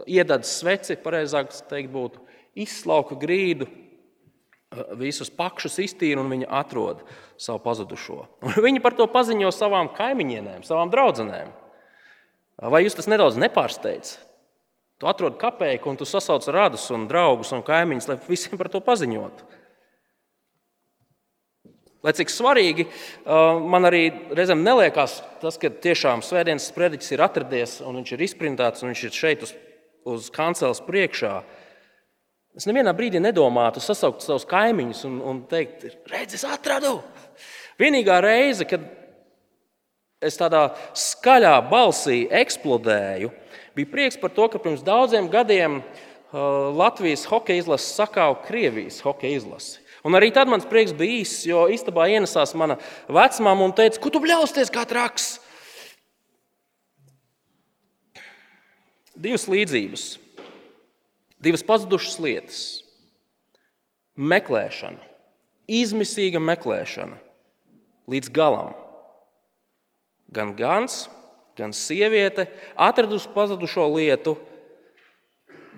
iededz 0.10 0.50
sveci, 0.60 0.98
pareizāk 1.02 1.54
teikt, 1.70 1.90
būtu 1.94 2.22
izslauka 2.62 3.18
grīdu, 3.18 3.66
visus 5.00 5.32
pakšus 5.34 5.82
iztīra 5.84 6.22
un 6.22 6.30
viņa 6.32 6.48
atrod 6.62 7.02
savu 7.42 7.60
pazudušo. 7.66 8.22
Un 8.46 8.60
viņa 8.68 8.84
par 8.84 8.96
to 8.98 9.08
paziņo 9.12 9.52
savām 9.56 9.92
kaimiņienēm, 9.98 10.64
savām 10.68 10.94
draudzenēm. 10.94 11.52
Vai 12.62 12.84
jūs 12.86 12.94
tas 12.94 13.10
nedaudz 13.10 13.40
nepārsteidz? 13.42 14.20
Tu 15.02 15.10
atrodi 15.10 15.40
kapeiku 15.42 15.90
un 15.90 15.98
tu 15.98 16.06
sasauc 16.06 16.46
radus 16.54 16.84
un 16.94 17.08
draugus 17.10 17.50
un 17.56 17.64
kaimiņus, 17.66 18.08
lai 18.12 18.20
visiem 18.28 18.60
par 18.60 18.70
to 18.70 18.84
paziņotu. 18.86 19.48
Lai 22.06 22.14
cik 22.18 22.30
svarīgi 22.34 22.86
man 23.70 23.86
arī 23.86 24.04
reizēm 24.34 24.62
neliekas 24.66 25.20
tas, 25.42 25.58
ka 25.62 25.70
tiešām 25.70 26.22
svētdienas 26.26 26.70
sprediķis 26.70 27.14
ir 27.14 27.26
atradies 27.26 27.76
un 27.86 28.00
viņš 28.00 28.14
ir 28.14 28.24
izprintēts 28.26 28.82
un 28.82 28.92
viņš 28.92 29.04
ir 29.06 29.18
šeit 29.18 29.46
uz, 29.46 29.56
uz 30.10 30.30
kanceles 30.34 30.82
priekšā. 30.86 31.34
Es 32.58 32.66
nevienā 32.70 32.94
brīdī 32.98 33.22
nedomātu 33.22 33.82
sasaukt 33.82 34.26
savus 34.26 34.46
kaimiņus 34.50 35.06
un, 35.10 35.20
un 35.34 35.44
teikt, 35.50 35.86
redz, 36.10 36.38
es 36.38 36.46
atradu. 36.46 37.00
Vienīgā 37.82 38.18
reize, 38.22 38.70
kad 38.70 38.86
es 40.22 40.38
tādā 40.40 40.70
skaļā 40.98 41.56
balsī 41.72 42.24
eksplodēju, 42.42 43.32
bija 43.76 43.92
prieks 43.92 44.20
par 44.22 44.34
to, 44.36 44.48
ka 44.52 44.62
pirms 44.62 44.84
daudziem 44.86 45.30
gadiem 45.32 45.80
uh, 45.82 45.86
Latvijas 46.78 47.26
hokeja 47.30 47.64
izlase 47.64 47.90
sakāva 47.96 48.38
Krievijas 48.46 49.02
hokeja 49.06 49.42
izlasi. 49.42 49.80
Un 50.06 50.18
arī 50.18 50.32
tad 50.34 50.50
mans 50.50 50.66
prieks 50.66 50.96
bija 50.98 51.22
īss, 51.22 51.44
jo 51.46 51.68
istabā 51.70 52.08
ienesās 52.10 52.56
mana 52.58 52.80
vecmāma 53.10 53.68
un 53.68 53.74
teica, 53.78 54.00
ko 54.02 54.10
tu 54.14 54.22
bļausties 54.24 54.74
kā 54.74 54.86
traks. 54.90 55.36
Divas 59.22 59.46
līdzības, 59.46 60.06
divas 61.38 61.66
pazudušas 61.68 62.18
lietas- 62.24 62.62
meklēšana, 64.34 65.02
izmisīga 65.70 66.42
meklēšana 66.42 67.20
līdz 68.10 68.34
galam. 68.34 68.74
Gan 70.32 70.54
Gans, 70.56 71.06
gan 71.58 71.74
sieviete 71.76 72.48
atradusi 72.80 73.30
pazudušo 73.36 73.88
lietu, 73.96 74.38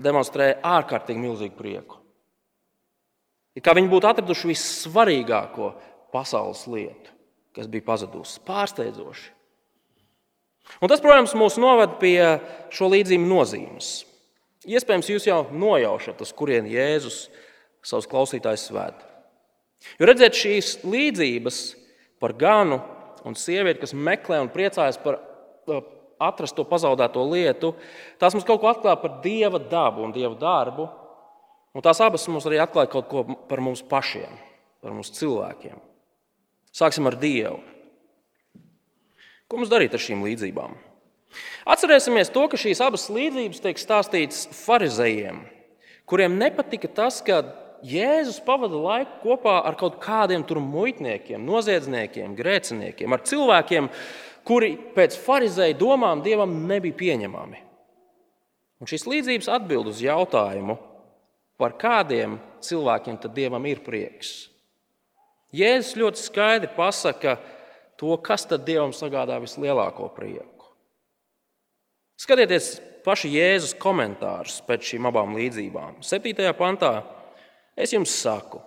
demonstrēja 0.04 0.60
ārkārtīgi 0.78 1.22
milzīgu 1.22 1.58
prieku. 1.58 2.00
Kā 3.62 3.76
viņi 3.78 3.92
būtu 3.92 4.10
atraduši 4.10 4.50
vissvarīgāko 4.50 5.74
pasaules 6.14 6.66
lietu, 6.70 7.14
kas 7.54 7.70
bija 7.70 7.86
pazudusi. 7.86 8.40
Pārsteidzoši. 8.46 9.30
Un 10.82 10.90
tas, 10.90 11.02
protams, 11.04 11.36
mūs 11.38 11.60
noved 11.62 11.98
pie 12.02 12.18
šo 12.74 12.90
līdzību 12.94 13.28
nozīmes. 13.30 13.92
Iespējams, 14.64 15.10
jūs 15.12 15.28
jau 15.28 15.42
nojaušat, 15.52 16.22
uz 16.24 16.32
kurien 16.34 16.70
Jēzus 16.72 17.28
savus 17.84 18.08
klausītājus 18.10 18.70
ved. 18.74 19.02
Jo 20.00 20.08
redzēt 20.08 20.38
šīs 20.40 20.78
līdzības 20.88 21.60
par 22.24 22.34
ganu 22.40 22.80
un 23.28 23.38
sievieti, 23.40 23.82
kas 23.84 23.96
meklē 23.96 24.42
un 24.44 24.52
priecājas 24.54 25.00
par 25.02 25.20
atrast 26.24 26.56
to 26.56 26.66
pazaudēto 26.68 27.24
lietu, 27.28 27.74
tās 28.22 28.36
mums 28.36 28.46
kaut 28.48 28.62
ko 28.62 28.70
atklāja 28.72 29.00
par 29.02 29.20
dieva 29.24 29.60
dabu 29.60 30.04
un 30.06 30.14
dieva 30.16 30.36
darbu. 30.40 30.88
Un 31.74 31.82
tās 31.82 31.98
abas 32.06 32.28
mums 32.30 32.46
arī 32.46 32.60
atklāja 32.62 32.92
kaut 32.94 33.08
ko 33.10 33.24
par 33.50 33.62
mums 33.64 33.82
pašiem, 33.90 34.30
par 34.84 34.94
mums 34.94 35.10
cilvēkiem. 35.18 35.80
Sāksim 36.74 37.06
ar 37.10 37.18
Dievu. 37.22 37.60
Ko 39.50 39.60
mums 39.60 39.70
darīt 39.70 39.94
ar 39.94 40.02
šīm 40.02 40.22
līdzībām? 40.26 40.76
Atcerēsimies 41.70 42.32
to, 42.34 42.46
ka 42.50 42.60
šīs 42.62 42.82
abas 42.82 43.08
līdzības 43.14 43.62
tiek 43.62 43.82
stāstītas 43.82 44.46
farizējiem, 44.54 45.44
kuriem 46.10 46.38
nepatika 46.38 46.90
tas, 46.94 47.20
ka 47.26 47.42
Jēzus 47.84 48.40
pavada 48.46 48.80
laiku 48.80 49.18
kopā 49.26 49.58
ar 49.68 49.76
kaut 49.80 49.98
kādiem 50.04 50.46
tur 50.48 50.62
muitniekiem, 50.64 51.42
noziedzniekiem, 51.44 52.36
grēciniekiem, 52.38 53.12
ar 53.12 53.24
cilvēkiem, 53.28 53.90
kuri 54.48 54.78
pēc 54.96 55.18
farizēja 55.20 55.76
domām 55.80 56.24
dievam 56.24 56.54
nebija 56.70 56.96
pieņemami. 57.00 57.60
Un 58.80 58.90
šīs 58.90 59.04
līdzības 59.08 59.50
atbild 59.52 59.92
uz 59.92 60.00
jautājumu, 60.04 60.78
par 61.60 61.76
kādiem 61.80 62.38
cilvēkiem 62.64 63.20
tad 63.24 63.36
dievam 63.36 63.68
ir 63.68 63.84
prieks. 63.84 64.48
Jēzus 65.54 65.98
ļoti 66.00 66.24
skaidri 66.24 66.72
pasaka 66.76 67.36
to, 68.00 68.16
kas 68.24 68.48
tad 68.50 68.64
dievam 68.66 68.96
sagādā 68.96 69.38
vislielāko 69.44 70.08
prieku. 70.16 70.72
Skatieties 72.20 72.78
paši 73.06 73.34
Jēzus 73.36 73.76
komentārus 73.80 74.62
pēc 74.66 74.94
šīm 74.94 75.10
abām 75.12 75.36
līdzībām. 75.38 76.00
7. 76.02 76.48
pantā 76.58 76.94
es 77.76 77.94
jums 77.94 78.14
saku, 78.14 78.62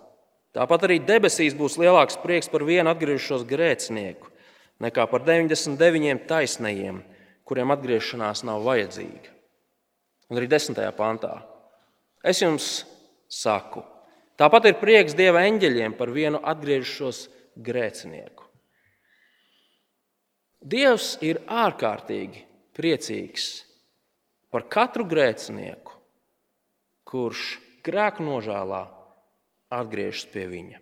tāpat 0.55 0.87
arī 0.87 1.01
debesīs 1.03 1.55
būs 1.57 1.77
lielāks 1.81 2.19
prieks 2.21 2.49
par 2.51 2.65
vienu 2.67 2.91
atgriežos 2.91 3.45
grēcinieku 3.47 4.33
nekā 4.83 5.07
par 5.09 5.25
99 5.25 6.25
taisnajiem, 6.29 7.01
kuriem 7.47 7.73
atgriešanās 7.73 8.43
nav 8.47 8.65
vajadzīga. 8.67 9.33
Un 10.27 10.39
arī 10.39 10.49
10. 10.51 10.81
pantā. 10.97 11.39
Es 12.23 12.41
jums 12.41 12.83
saku, 13.31 13.83
tāpat 14.39 14.71
ir 14.71 14.81
prieks 14.81 15.15
Dieva 15.17 15.45
eņģeļiem 15.47 15.95
par 15.97 16.11
vienu 16.13 16.41
atgriežos 16.43 17.27
grēcinieku. 17.55 18.43
Dievs 20.67 21.15
ir 21.23 21.39
ārkārtīgi 21.47 22.43
priecīgs 22.75 23.47
par 24.51 24.65
katru 24.67 25.05
grēcinieku, 25.07 25.93
kurš 27.07 27.55
grēku 27.85 28.25
nožēlā 28.25 28.83
atgriežas 29.73 30.27
pie 30.31 30.45
viņa. 30.49 30.81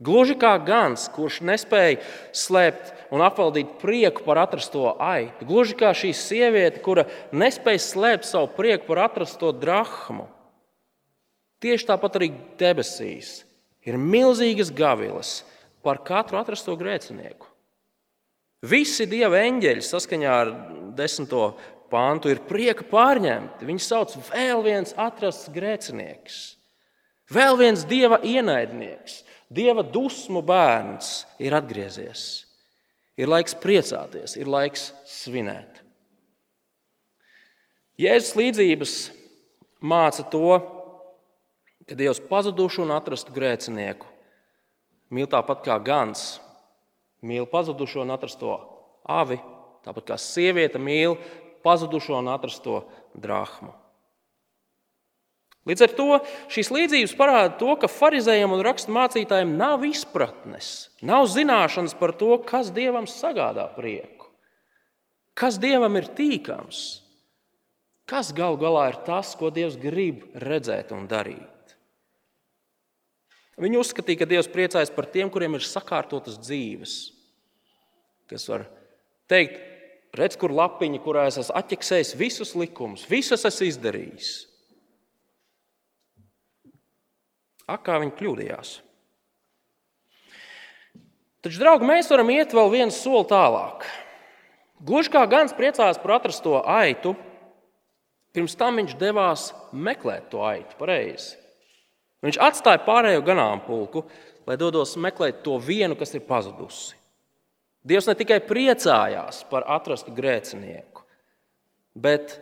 Gluži 0.00 0.32
kā 0.40 0.54
gans, 0.64 1.10
kurš 1.12 1.42
nespēja 1.44 1.98
slēpt 2.32 3.12
un 3.12 3.20
apvaldīt 3.20 3.74
prieku 3.82 4.24
par 4.24 4.40
atrasto 4.40 4.94
aitu. 4.96 5.44
Gluži 5.44 5.76
kā 5.76 5.90
šī 5.92 6.14
sieviete, 6.16 6.80
kura 6.80 7.04
nespēja 7.36 7.82
slēpt 7.84 8.24
savu 8.24 8.48
prieku 8.56 8.88
par 8.88 9.02
atrasto 9.10 9.52
drachmu. 9.52 10.24
Tieši 11.60 11.90
tāpat 11.90 12.16
arī 12.16 12.30
debesīs 12.56 13.42
ir 13.84 14.00
milzīgas 14.00 14.72
gavilas 14.72 15.42
par 15.84 16.00
katru 16.04 16.40
atrasto 16.40 16.72
grēcinieku. 16.80 17.44
Visi 18.64 19.04
dieva 19.08 19.42
eņģeļi 19.44 19.84
saskaņā 19.84 20.32
ar 20.32 20.54
desmito 20.96 21.44
pāntu 21.92 22.32
ir 22.32 22.42
prieka 22.48 22.84
pārņemti. 22.88 23.68
Viņi 23.68 23.84
sauc 23.84 24.16
vēl 24.30 24.64
viens 24.64 24.96
atrasts 25.00 25.48
grēcinieks, 25.52 26.40
vēl 27.32 27.58
viens 27.60 27.86
dieva 27.88 28.20
ienaidnieks 28.26 29.20
Dieva 29.50 29.82
dusmu 29.82 30.44
bērns 30.46 31.24
ir 31.42 31.56
atgriezies. 31.58 32.46
Ir 33.18 33.28
laiks 33.28 33.56
priecāties, 33.58 34.36
ir 34.38 34.48
laiks 34.48 34.92
svinēt. 35.10 35.82
Jēzus 38.00 38.36
līdzības 38.38 38.94
māca 39.82 40.24
to, 40.30 40.60
ka 41.84 41.98
Dievs 41.98 42.22
pazudušu 42.30 42.84
un 42.86 42.94
atrastu 42.94 43.34
grēcinieku 43.34 44.06
mīl 45.10 45.26
tāpat 45.26 45.66
kā 45.66 45.74
gans, 45.82 46.38
mīl 47.26 47.48
pazudušo 47.50 48.04
un 48.04 48.14
atrasto 48.14 48.54
avi, 49.02 49.40
tāpat 49.82 50.12
kā 50.12 50.16
sieviete 50.22 50.78
mīl 50.78 51.18
pazudušo 51.66 52.14
un 52.22 52.30
atrasto 52.30 52.84
drachmu. 53.18 53.74
Līdz 55.68 55.84
ar 55.84 55.92
to 55.92 56.06
šīs 56.48 56.70
līdzības 56.72 57.12
parāda 57.18 57.52
to, 57.60 57.74
ka 57.76 57.90
farizējiem 57.92 58.54
un 58.56 58.62
raksturmācītājiem 58.64 59.52
nav 59.60 59.84
izpratnes, 59.84 60.88
nav 61.04 61.28
zināšanas 61.28 61.92
par 62.00 62.14
to, 62.16 62.32
kas 62.48 62.72
dievam 62.72 63.04
sagādā 63.10 63.66
prieku, 63.76 64.30
kas 65.36 65.60
dievam 65.60 66.00
ir 66.00 66.08
tīkams, 66.16 66.80
kas 68.08 68.32
gal 68.36 68.56
galā 68.60 68.88
ir 68.90 69.00
tas, 69.04 69.36
ko 69.36 69.52
dievs 69.52 69.76
grib 69.80 70.24
redzēt 70.40 70.94
un 70.96 71.04
darīt. 71.10 71.76
Viņi 73.60 73.76
uzskatīja, 73.76 74.22
ka 74.22 74.30
dievs 74.30 74.48
priecājas 74.48 74.92
par 74.94 75.10
tiem, 75.12 75.28
kuriem 75.28 75.58
ir 75.58 75.64
sakārtotas 75.68 76.40
dzīves, 76.40 76.94
kas 78.32 78.48
var 78.48 78.64
teikt, 79.28 79.60
redz, 80.16 80.40
kur 80.40 80.54
lapiņa, 80.56 81.02
kurā 81.04 81.26
es 81.28 81.36
esmu 81.42 81.58
atķeksējis 81.60 82.14
visus 82.16 82.54
likumus, 82.56 83.04
visus 83.10 83.44
esmu 83.44 83.68
izdarījis. 83.68 84.30
Ak, 87.70 87.84
kā 87.86 88.00
viņi 88.02 88.16
kļūdījās. 88.18 88.76
Taču, 91.40 91.60
draugi, 91.62 91.86
mēs 91.88 92.10
varam 92.12 92.30
iet 92.34 92.52
vēl 92.52 92.72
vienu 92.72 92.92
soli 92.92 93.24
tālāk. 93.30 93.86
Gluži 94.84 95.12
kā 95.12 95.22
Gans 95.28 95.54
priecājās 95.56 96.00
par 96.00 96.18
atrasto 96.18 96.58
aitu, 96.68 97.14
pirms 98.36 98.56
tam 98.60 98.80
viņš 98.80 98.96
devās 99.00 99.50
meklēt 99.72 100.28
to 100.32 100.42
aitu 100.44 100.76
pareizi. 100.80 101.36
Viņš 102.24 102.36
atstāja 102.44 102.82
pārējo 102.84 103.22
ganāmpulku, 103.24 104.04
lai 104.48 104.58
dodos 104.60 104.96
meklēt 105.00 105.40
to 105.44 105.56
vienu, 105.62 105.96
kas 105.96 106.12
ir 106.16 106.26
pazudusi. 106.28 106.96
Dievs 107.80 108.10
ne 108.10 108.16
tikai 108.18 108.42
priecājās 108.44 109.40
par 109.48 109.64
atrastu 109.72 110.12
grēcinieku, 110.12 111.06
bet 111.96 112.36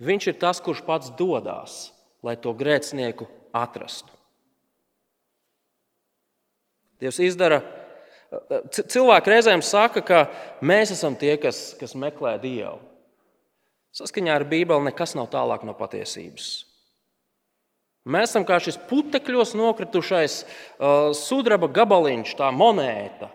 viņš 0.00 0.30
ir 0.30 0.38
tas, 0.40 0.62
kurš 0.64 0.80
pats 0.86 1.12
dodas, 1.18 1.90
lai 2.24 2.38
to 2.40 2.54
grēcinieku 2.56 3.28
atrastu. 3.52 4.17
Dievs 7.02 7.20
izdara. 7.22 7.62
Cilvēki 8.74 9.32
reizēm 9.32 9.62
saka, 9.64 10.02
ka 10.04 10.24
mēs 10.60 10.92
esam 10.92 11.16
tie, 11.16 11.36
kas, 11.40 11.72
kas 11.80 11.94
meklē 11.96 12.36
Dievu. 12.42 12.80
Saskaņā 13.98 14.34
ar 14.36 14.44
Bībeli 14.46 14.90
nekas 14.90 15.14
nav 15.16 15.30
tālāk 15.32 15.64
no 15.66 15.72
patiesības. 15.74 16.48
Mēs 18.08 18.30
esam 18.30 18.44
kā 18.48 18.56
šis 18.62 18.78
putekļos 18.88 19.54
nokritušais 19.58 20.40
uh, 20.44 21.10
sudraba 21.16 21.68
gabaliņš, 21.72 22.34
tā 22.38 22.48
monēta. 22.54 23.30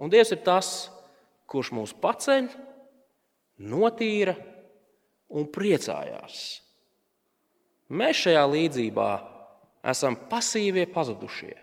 Un 0.00 0.12
Dievs 0.12 0.32
ir 0.34 0.40
tas, 0.44 0.70
kurš 1.50 1.72
mūs 1.76 1.92
paceļ, 2.00 2.48
notīra 3.60 4.36
un 5.34 5.46
priecājās. 5.52 6.38
Mēs 7.94 8.24
šajā 8.24 8.44
līdzībā 8.50 9.10
esam 9.92 10.16
pasīvie 10.30 10.86
pazudušie. 10.90 11.54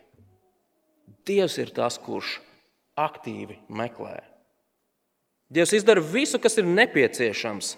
Dievs 1.28 1.58
ir 1.62 1.72
tas, 1.76 2.00
kurš 2.02 2.40
aktīvi 3.00 3.60
meklē. 3.70 4.20
Dievs 5.52 5.74
izdara 5.76 6.02
visu, 6.02 6.40
kas 6.40 6.58
ir 6.62 6.68
nepieciešams, 6.68 7.76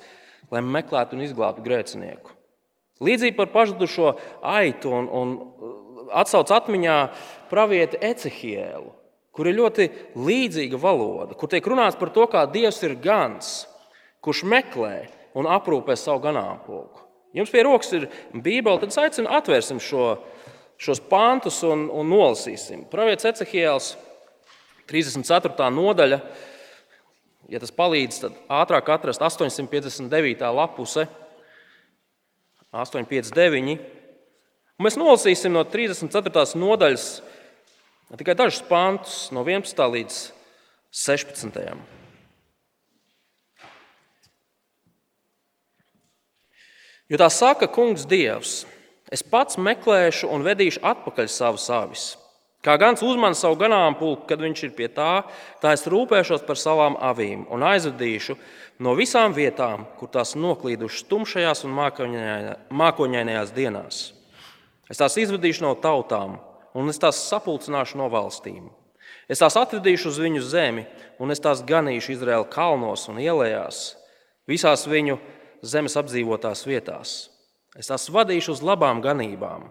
lai 0.53 0.61
meklētu 0.61 1.17
un 1.17 1.23
izglābtu 1.25 1.63
grēcinieku. 1.65 2.35
Līdzīgi 3.03 3.35
par 3.35 3.49
pazudušo 3.51 4.13
aitu 4.45 4.91
un, 4.93 5.07
un 5.09 5.31
atsauc 6.13 6.51
atmiņā 6.53 6.97
pravieti 7.49 7.99
Ecehielu, 8.05 8.91
kur 9.33 9.49
ir 9.49 9.57
ļoti 9.57 9.89
līdzīga 10.13 10.79
valoda, 10.79 11.35
kur 11.35 11.49
tiek 11.49 11.65
runāts 11.65 11.97
par 11.99 12.13
to, 12.13 12.27
kā 12.29 12.45
Dievs 12.53 12.83
ir 12.85 12.95
gans, 13.01 13.63
kurš 14.23 14.43
meklē 14.47 14.95
un 15.35 15.49
aprūpē 15.49 15.97
savu 15.97 16.21
ganāmpulku. 16.23 17.01
Jums 17.33 17.49
pie 17.49 17.63
rokas 17.65 17.89
ir 17.97 18.05
Bībele, 18.29 18.77
tad 18.83 18.93
aicinu 19.07 19.31
atvērsim 19.33 19.81
šo, 19.81 20.19
šos 20.81 21.01
pantus 21.09 21.61
un, 21.67 21.87
un 21.93 22.09
nolasīsim. 22.09 22.85
Pravietis 22.91 23.29
Ecehiels, 23.31 23.93
34. 24.89 25.69
nodaļa, 25.73 26.19
ja 27.51 27.61
tas 27.61 27.73
palīdz, 27.75 28.21
tad 28.25 28.39
ātrāk 28.61 28.91
atrast 28.95 29.23
859. 29.23 30.43
lapuse, 30.55 31.07
859. 32.73 33.77
Un 34.73 34.87
mēs 34.87 34.97
nolasīsim 34.97 35.53
no 35.53 35.63
34. 35.69 36.45
nodaļas 36.59 37.09
tikai 38.17 38.35
dažus 38.37 38.63
pantus, 38.67 39.17
no 39.33 39.45
11. 39.45 39.83
līdz 39.93 40.21
16. 40.93 41.61
Jo 47.11 47.19
tā 47.19 47.27
saka 47.29 47.67
Kungs 47.69 48.07
Dievs, 48.09 48.63
es 49.13 49.21
pats 49.21 49.59
meklēšu 49.61 50.29
un 50.33 50.45
vedīšu 50.45 50.81
atpakaļ 50.81 51.29
savu 51.29 51.61
savis. 51.61 52.13
Kā 52.63 52.77
gans 52.79 53.01
uzman 53.03 53.35
savu 53.35 53.57
ganāmpulku, 53.59 54.23
kad 54.27 54.39
viņš 54.39 54.61
ir 54.63 54.71
pie 54.77 54.87
tā, 54.87 55.25
tā 55.59 55.73
es 55.75 55.83
rūpēšos 55.91 56.45
par 56.47 56.55
savām 56.55 56.95
avīm 56.95 57.43
un 57.51 57.65
aizvedīšu 57.67 58.37
no 58.79 58.93
visām 58.95 59.35
vietām, 59.35 59.83
kur 59.99 60.07
tās 60.07 60.31
noklīdušas 60.39 61.03
tumšajās 61.09 61.65
un 61.67 61.75
mākoņainajās 62.71 63.51
dienās. 63.51 63.99
Es 64.87 65.01
tās 65.01 65.19
izvedīšu 65.19 65.65
no 65.65 65.73
tautām, 65.75 66.39
un 66.73 66.87
es 66.87 67.01
tās 67.03 67.19
sapulcināšu 67.27 67.99
no 67.99 68.07
valstīm. 68.13 68.71
Es 69.27 69.43
tās 69.43 69.59
atvedīšu 69.59 70.13
uz 70.13 70.23
viņu 70.23 70.47
zemi, 70.47 70.87
un 71.19 71.35
es 71.35 71.43
tās 71.43 71.65
ganīšu 71.67 72.15
Izraēla 72.15 72.47
kalnos 72.51 73.09
un 73.11 73.19
ielās, 73.19 73.97
visās 74.47 74.87
viņu 74.87 75.19
zemes 75.67 75.99
apdzīvotās 75.99 76.63
vietās. 76.67 77.32
Es 77.79 77.89
tās 77.89 78.09
vadīšu 78.13 78.53
uz 78.53 78.61
labām 78.65 79.01
ganībām. 79.01 79.69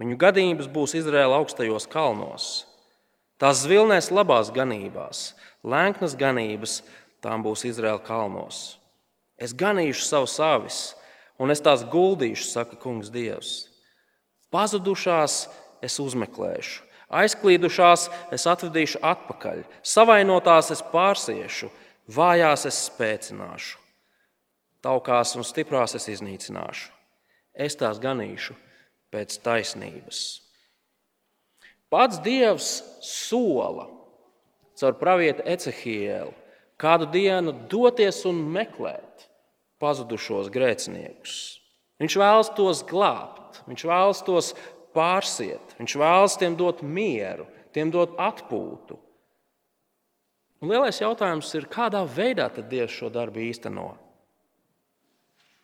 Viņu 0.00 0.16
gadījums 0.20 0.68
būs 0.72 0.96
Izraēla 0.98 1.38
augstajos 1.40 1.88
kalnos. 1.92 2.66
Tās 3.40 3.62
zvilnēs 3.64 4.10
labās 4.12 4.48
ganībās, 4.52 5.34
lēknas 5.64 6.16
ganības 6.16 6.80
tām 7.24 7.44
būs 7.44 7.66
Izraēla 7.68 8.00
kalnos. 8.04 8.78
Es 9.36 9.52
ganīšu 9.52 10.04
savu 10.06 10.28
savis, 10.32 10.94
un 11.36 11.52
es 11.52 11.60
tās 11.60 11.84
guldīšu, 11.92 12.48
saka 12.48 12.80
Kungs 12.80 13.12
Dievs. 13.12 13.68
Pazudušās 14.52 15.40
es 15.84 15.98
uzmeklēšu, 16.00 16.84
aizklīdušās 17.12 18.08
es 18.32 18.46
atvedīšu 18.48 19.02
atpakaļ, 19.04 19.66
savainotās 19.84 20.72
es 20.72 20.84
pārsiešu, 20.92 21.68
vājās 22.08 22.64
es 22.70 22.86
spēcināšu 22.88 23.84
taukās 24.86 25.34
un 25.38 25.46
stiprās 25.46 25.96
es 25.98 26.06
iznīcināšu. 26.12 26.95
Es 27.56 27.76
tās 27.78 28.00
ganīšu 28.02 28.54
pēc 29.14 29.38
taisnības. 29.44 30.24
Pats 31.90 32.18
Dievs 32.20 32.70
sola 33.00 33.86
caur 34.76 34.96
pravieti 35.00 35.44
Ecehielu 35.46 36.34
kādu 36.80 37.08
dienu 37.08 37.54
doties 37.70 38.20
un 38.28 38.42
meklēt 38.52 39.26
pazudušos 39.80 40.50
grēciniekus. 40.52 41.36
Viņš 42.00 42.16
vēlas 42.20 42.52
tos 42.56 42.82
glābt, 42.84 43.62
viņš 43.68 43.84
vēlas 43.88 44.22
tos 44.24 44.52
pārsiet, 44.96 45.76
viņš 45.80 45.96
vēlas 46.00 46.36
tiem 46.40 46.56
dot 46.56 46.82
mieru, 46.84 47.46
tiem 47.72 47.92
dot 47.92 48.16
atpūtu. 48.20 48.98
Un 50.60 50.72
lielais 50.72 51.00
jautājums 51.00 51.52
ir, 51.56 51.68
kādā 51.68 52.02
veidā 52.08 52.48
Dievs 52.56 52.92
šo 52.96 53.10
darbu 53.12 53.44
īstenot? 53.48 54.00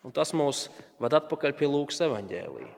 Un 0.03 0.11
tas 0.11 0.33
mūs 0.35 0.67
ved 0.99 1.15
atpakaļ 1.15 1.53
pie 1.57 1.69
Lūkas 1.69 2.01
evaņģēlīja. 2.03 2.73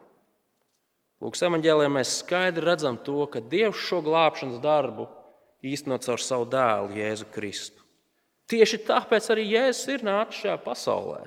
Lūkas 1.23 1.45
evaņģēlijā 1.47 1.91
mēs 1.93 2.17
skaidri 2.21 2.65
redzam 2.67 2.99
to, 3.01 3.23
ka 3.31 3.41
Dievs 3.41 3.81
šo 3.88 4.01
glābšanas 4.05 4.61
darbu 4.61 5.07
īstenot 5.65 6.05
caur 6.05 6.21
savu 6.21 6.45
dēlu, 6.51 6.93
Jēzu 6.99 7.29
Kristu. 7.33 7.81
Tieši 8.51 8.83
tāpēc 8.85 9.31
arī 9.33 9.47
Jēzus 9.55 9.88
ir 9.95 10.05
nācis 10.05 10.43
šajā 10.43 10.59
pasaulē. 10.61 11.23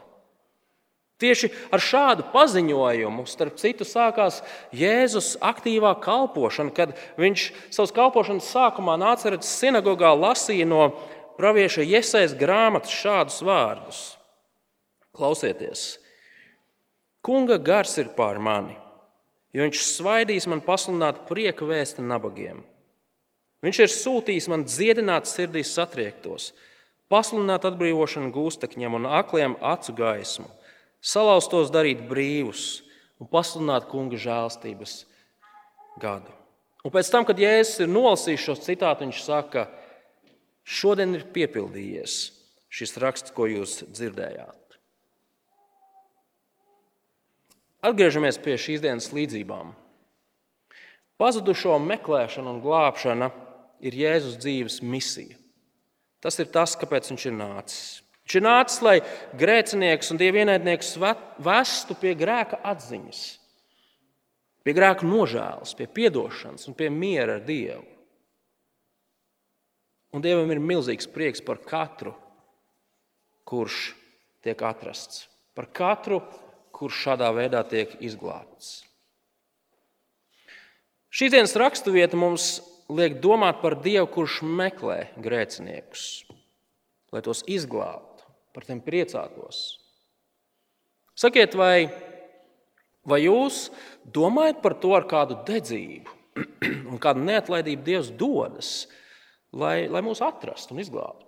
Tieši 1.18 1.48
ar 1.74 1.82
šādu 1.82 2.28
paziņojumu, 2.30 3.24
starp 3.26 3.56
citu, 3.58 3.82
sākās 3.82 4.38
Jēzus 4.70 5.32
aktīvā 5.42 5.96
kalpošana, 6.04 6.70
kad 6.70 6.92
viņš 7.18 7.48
savas 7.74 7.94
kalpošanas 7.96 8.52
sākumā 8.54 8.94
nāca 9.02 9.32
redzēt, 9.32 9.48
sinagogā 9.48 10.12
lasīja 10.14 10.68
no 10.70 10.92
pravieša 11.40 11.82
Iesaijas 11.82 12.38
grāmatas 12.38 12.94
šādus 12.94 13.42
vārdus. 13.42 14.04
Klausieties, 15.18 15.96
Kunga 17.28 17.58
gars 17.58 17.96
ir 17.98 18.12
pār 18.16 18.38
mani, 18.40 18.76
jo 19.52 19.66
viņš 19.66 19.80
svaidīs 19.84 20.46
man 20.48 20.62
pasludināt 20.64 21.24
prieka 21.28 21.66
vēstu 21.66 22.00
nabagiem. 22.00 22.62
Viņš 23.64 23.80
ir 23.82 23.90
sūtījis 23.90 24.46
man 24.48 24.62
dziedināt 24.68 25.26
sirdīs 25.26 25.72
satriektos, 25.74 26.52
pasludināt 27.10 27.66
atbrīvošanu 27.66 28.30
gūstekņiem 28.32 28.96
un 29.00 29.08
akliem 29.18 29.56
acu 29.58 29.96
gaismu, 29.98 30.46
salauztos 31.02 31.72
darīt 31.74 32.04
brīvus 32.08 32.84
un 33.18 33.28
pasludināt 33.28 33.90
kunga 33.90 34.20
žēlstības 34.22 35.00
gadu. 35.98 36.30
Un 36.86 36.94
pēc 36.94 37.10
tam, 37.10 37.26
kad 37.26 37.42
Jēzus 37.42 37.82
ir 37.82 37.90
nolasījis 37.90 38.44
šo 38.46 38.56
citātu, 38.62 39.04
viņš 39.04 39.24
saka, 39.26 39.66
šodien 40.62 41.18
ir 41.18 41.26
piepildījies 41.34 42.20
šis 42.70 42.96
raksts, 43.02 43.34
ko 43.34 43.50
jūs 43.50 43.82
dzirdējāt. 43.90 44.67
Atgriežamies 47.88 48.36
pie 48.44 48.58
šīs 48.60 48.82
dienas 48.84 49.08
līdzībām. 49.16 49.72
Pazudušo 51.18 51.78
meklēšana 51.80 52.52
un 52.52 52.60
glābšana 52.62 53.30
ir 53.80 53.96
Jēzus 53.96 54.36
dzīves 54.42 54.82
misija. 54.84 55.38
Tas 56.22 56.36
ir 56.42 56.50
tas, 56.52 56.74
kāpēc 56.78 57.08
viņš 57.10 57.26
ir 57.30 57.34
nācis. 57.38 57.82
Viņš 58.26 58.36
ir 58.36 58.44
nācis, 58.44 58.80
lai 58.84 58.96
grēcinieks 59.40 60.12
un 60.12 60.20
dievienaidnieks 60.20 60.96
vestu 61.40 61.96
pie 61.96 62.12
grēka 62.18 62.58
atziņas, 62.66 63.20
pie 64.66 64.74
grēka 64.76 65.06
nožēlas, 65.08 65.72
pie 65.78 65.88
atdošanas 66.10 66.68
un 66.68 66.76
pie 66.76 66.90
miera 66.92 67.38
ar 67.38 67.46
Dievu. 67.46 67.86
Un 70.12 70.24
Dievam 70.24 70.52
ir 70.52 70.60
milzīgs 70.60 71.08
prieks 71.08 71.40
par 71.44 71.62
katru, 71.64 72.12
kurš 73.48 73.94
tiek 74.44 74.60
atrasts, 74.64 75.24
par 75.56 75.70
katru, 75.72 76.20
kurš 76.78 77.02
šādā 77.06 77.28
veidā 77.34 77.64
tiek 77.66 77.96
izglābts. 78.04 78.78
Šīs 81.08 81.32
dienas 81.32 81.56
raksturvieta 81.58 82.18
mums 82.20 82.58
liek 82.92 83.18
domāt 83.24 83.62
par 83.62 83.78
Dievu, 83.82 84.06
kurš 84.12 84.40
meklē 84.44 84.98
grēciniekus, 85.20 86.24
lai 87.12 87.22
tos 87.24 87.42
izglābtu, 87.48 88.26
par 88.54 88.66
tiem 88.68 88.80
priecātos. 88.84 89.78
Sakiet, 91.18 91.56
vai, 91.58 91.88
vai 93.08 93.22
jūs 93.24 93.66
domājat 94.14 94.62
par 94.62 94.76
to 94.78 94.94
ar 94.94 95.08
kādu 95.10 95.40
dedzību 95.48 96.14
un 96.92 97.00
kādu 97.02 97.24
neatlaidību 97.26 97.86
Dievs 97.88 98.12
dodas, 98.14 98.72
lai, 99.50 99.88
lai 99.90 100.04
mūs 100.06 100.22
atrastu 100.24 100.76
un 100.76 100.84
izglābtu? 100.84 101.27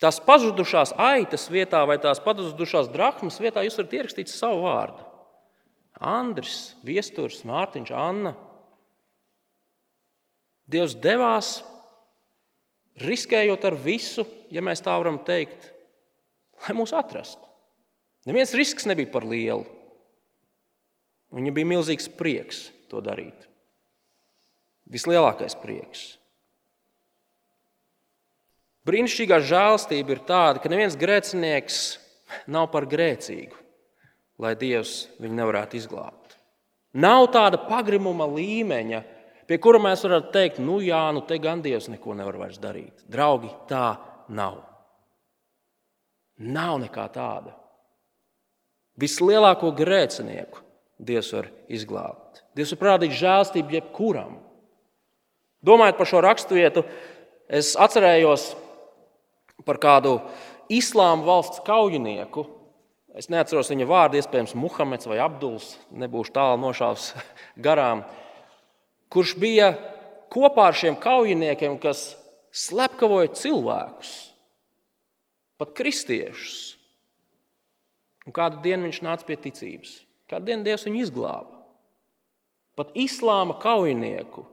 Tās 0.00 0.16
pazudušās 0.24 0.94
aitas 0.96 1.44
vietā 1.52 1.82
vai 1.88 1.98
tās 2.00 2.22
pazudušās 2.24 2.88
drachmas 2.92 3.36
vietā 3.42 3.64
jūs 3.66 3.76
varat 3.76 3.96
ierakstīt 3.98 4.32
savu 4.32 4.62
vārdu. 4.64 5.04
Andris, 6.00 6.72
Viestures, 6.86 7.42
Mārtiņš, 7.44 7.90
Anna. 7.92 8.32
Dievs 10.70 10.94
devās, 11.02 11.50
riskējot 13.02 13.66
ar 13.68 13.76
visu, 13.76 14.24
ja 14.54 14.62
mēs 14.64 14.80
tā 14.86 14.94
varam 14.96 15.18
teikt, 15.26 15.68
lai 16.64 16.76
mūs 16.78 16.94
atrastu. 16.96 17.44
Neviens 18.28 18.54
risks 18.56 18.88
nebija 18.88 19.10
par 19.12 19.26
lielu. 19.28 19.66
Viņam 21.34 21.56
bija 21.56 21.70
milzīgs 21.74 22.08
prieks 22.16 22.68
to 22.90 23.02
darīt. 23.04 23.46
Vislielākais 24.90 25.54
prieks. 25.60 26.19
Brīnišķīgā 28.90 29.38
žēlstība 29.46 30.16
ir 30.16 30.22
tāda, 30.26 30.58
ka 30.58 30.70
neviens 30.72 30.98
grēcinieks 30.98 31.80
nav 32.50 32.70
par 32.72 32.88
grēcīgu, 32.90 33.54
lai 34.42 34.56
Dievs 34.58 35.04
viņu 35.22 35.36
nevarētu 35.38 35.78
izglābt. 35.78 36.34
Nav 36.98 37.28
tāda 37.30 37.60
pagrimuma 37.68 38.26
līmeņa, 38.26 39.02
pie 39.46 39.58
kura 39.62 39.78
mēs 39.82 40.02
varētu 40.02 40.32
teikt, 40.34 40.58
nu 40.64 40.80
jā, 40.82 41.04
nu 41.14 41.22
te 41.26 41.38
gan 41.38 41.62
Dievs 41.62 41.86
neko 41.92 42.16
nevar 42.18 42.38
vairs 42.40 42.58
darīt. 42.58 43.04
Draugi, 43.06 43.52
tā 43.70 43.94
nav. 44.34 44.58
Nav 46.40 46.80
nekā 46.82 47.04
tāda. 47.14 47.54
Vislielāko 48.98 49.70
grēcinieku 49.76 50.64
Dievs 50.98 51.30
var 51.36 51.46
izglābt. 51.70 52.42
Dievs 52.58 52.74
var 52.74 52.80
parādīt 52.82 53.14
žēlstību 53.20 53.76
jebkuram. 53.76 54.34
Domājot 55.64 55.96
par 56.00 56.08
šo 56.08 56.24
raksturvietu, 56.24 56.82
es 57.48 57.72
atcerējos 57.78 58.50
par 59.66 59.80
kādu 59.82 60.18
islāma 60.72 61.26
valsts 61.26 61.62
kaujinieku. 61.66 62.46
Es 63.18 63.26
neatceros 63.32 63.72
viņa 63.72 63.88
vārdu, 63.90 64.20
iespējams, 64.20 64.54
Muhameds 64.58 65.08
vai 65.10 65.18
Abduls, 65.22 65.72
nebūšu 65.90 66.34
tālu 66.36 66.60
nošāvis 66.62 67.10
garām, 67.66 68.04
kurš 69.10 69.34
bija 69.42 69.72
kopā 70.30 70.68
ar 70.70 70.78
šiem 70.78 70.98
kaujiniekiem, 71.00 71.74
kas 71.82 72.12
slepkavoja 72.54 73.32
cilvēkus, 73.38 74.12
pat 75.58 75.74
kristiešus. 75.78 76.60
Un 78.28 78.36
kādu 78.36 78.60
dienu 78.62 78.86
viņš 78.86 79.00
nāca 79.02 79.26
pie 79.26 79.36
ticības. 79.40 79.96
Kādu 80.30 80.50
dienu 80.50 80.62
Dievs 80.62 80.86
viņu 80.86 81.00
izglāba. 81.02 81.56
Pat 82.78 82.92
islāma 82.94 83.56
kaujinieku, 83.58 84.44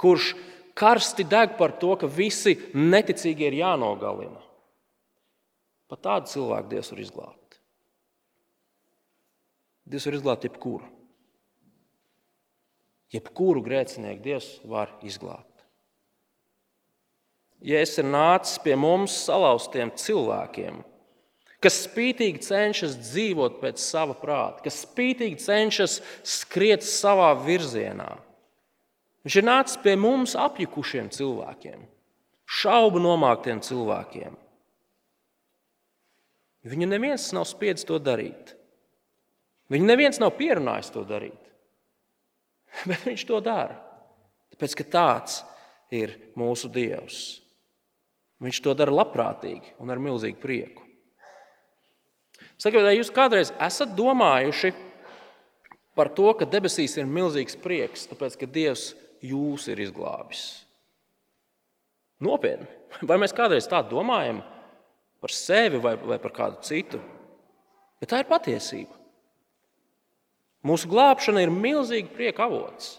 kurš 0.00 0.32
karsti 0.74 1.26
deg 1.26 1.56
par 1.58 1.76
to, 1.80 1.94
ka 1.98 2.10
visi 2.10 2.56
neticīgi 2.74 3.48
ir 3.48 3.60
jānogalina. 3.62 4.42
Pat 5.90 6.02
tādu 6.02 6.32
cilvēku 6.32 6.72
Dievs 6.72 6.90
var 6.92 7.02
izglābt. 7.04 7.58
Dievs 9.84 10.08
var 10.08 10.18
izglābt 10.18 10.46
jebkuru. 10.48 10.88
Jebkuru 13.14 13.62
grēcinieku 13.62 14.24
Dievs 14.24 14.48
var 14.66 14.90
izglābt. 15.06 15.50
Ja 17.64 17.78
es 17.80 17.94
esmu 17.94 18.10
nācis 18.12 18.58
pie 18.60 18.74
mums 18.76 19.14
salauztiem 19.24 19.92
cilvēkiem, 19.96 20.82
kas 21.64 21.84
spītīgi 21.86 22.42
cenšas 22.44 22.98
dzīvot 23.00 23.56
pēc 23.62 23.80
sava 23.80 24.16
prāta, 24.20 24.64
kas 24.66 24.82
spītīgi 24.84 25.40
cenšas 25.40 26.00
skriet 26.28 26.84
savā 26.84 27.30
virzienā, 27.40 28.10
Viņš 29.24 29.36
ir 29.40 29.46
nācis 29.46 29.80
pie 29.80 29.94
mums 29.96 30.34
apjukušiem 30.36 31.08
cilvēkiem, 31.14 31.84
šaubu 32.44 33.00
nomāktiem 33.00 33.62
cilvēkiem. 33.64 34.36
Viņu 36.68 36.88
neviens 36.88 37.30
nav 37.36 37.46
spiedzis 37.48 37.88
to 37.88 37.96
darīt. 38.00 38.54
Viņu 39.72 39.88
neviens 39.88 40.20
nav 40.20 40.34
pierunājis 40.36 40.92
to 40.92 41.04
darīt. 41.08 41.40
Bet 42.88 43.04
viņš 43.08 43.24
to 43.28 43.40
dara. 43.44 43.78
Tāpēc, 44.52 44.76
ka 44.78 44.86
tāds 44.92 45.40
ir 45.94 46.12
mūsu 46.38 46.68
Dievs. 46.72 47.40
Viņš 48.44 48.60
to 48.64 48.74
dara 48.76 48.92
labprātīgi 48.92 49.76
un 49.80 49.92
ar 49.92 50.00
milzīgu 50.02 50.40
prieku. 50.42 50.82
Sakiet, 52.60 52.84
vai 52.84 52.96
jūs 52.98 53.12
kādreiz 53.14 53.52
esat 53.62 53.94
domājuši 53.96 54.72
par 55.96 56.10
to, 56.14 56.28
ka 56.36 56.46
debesīs 56.48 56.96
ir 56.98 57.08
milzīgs 57.08 57.56
prieks, 57.60 58.06
tāpēc 58.10 58.36
ka 58.40 58.48
Dievs 58.50 58.92
jūs 59.24 59.68
ir 59.72 59.80
izglābis. 59.84 60.64
Nopietni. 62.24 62.68
Vai 63.02 63.18
mēs 63.20 63.34
kādreiz 63.34 63.66
tā 63.68 63.80
domājam 63.86 64.42
par 65.22 65.32
sevi 65.34 65.80
vai, 65.82 65.96
vai 65.98 66.20
par 66.22 66.34
kādu 66.34 66.60
citu? 66.66 67.00
Bet 68.00 68.12
tā 68.12 68.20
ir 68.22 68.28
patiesība. 68.28 68.92
Mūsu 70.64 70.88
glābšana 70.88 71.42
ir 71.44 71.52
milzīga 71.52 72.12
prieka 72.14 72.46
avots. 72.46 72.94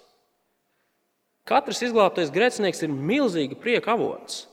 Katrs 1.45 1.81
izglābtais 1.85 2.33
grēcinieks 2.33 2.83
ir 2.85 2.93
milzīga 2.93 3.57
prieka 3.61 3.93
avots. 3.93 4.45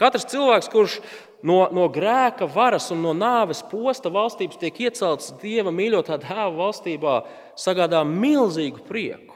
Katrs 0.00 0.26
cilvēks, 0.32 0.68
kurš 0.72 0.98
no, 1.46 1.58
no 1.72 1.84
grēka 1.92 2.48
varas 2.50 2.90
un 2.92 3.04
no 3.04 3.12
nāves 3.16 3.62
posta 3.70 4.10
valstības 4.12 4.58
tiek 4.60 4.80
iecelts 4.86 5.34
Dieva 5.42 5.72
mīļotā 5.72 6.18
dēla 6.24 6.50
valstībā, 6.56 7.18
sagādā 7.60 8.02
milzīgu 8.08 8.82
prieku. 8.88 9.33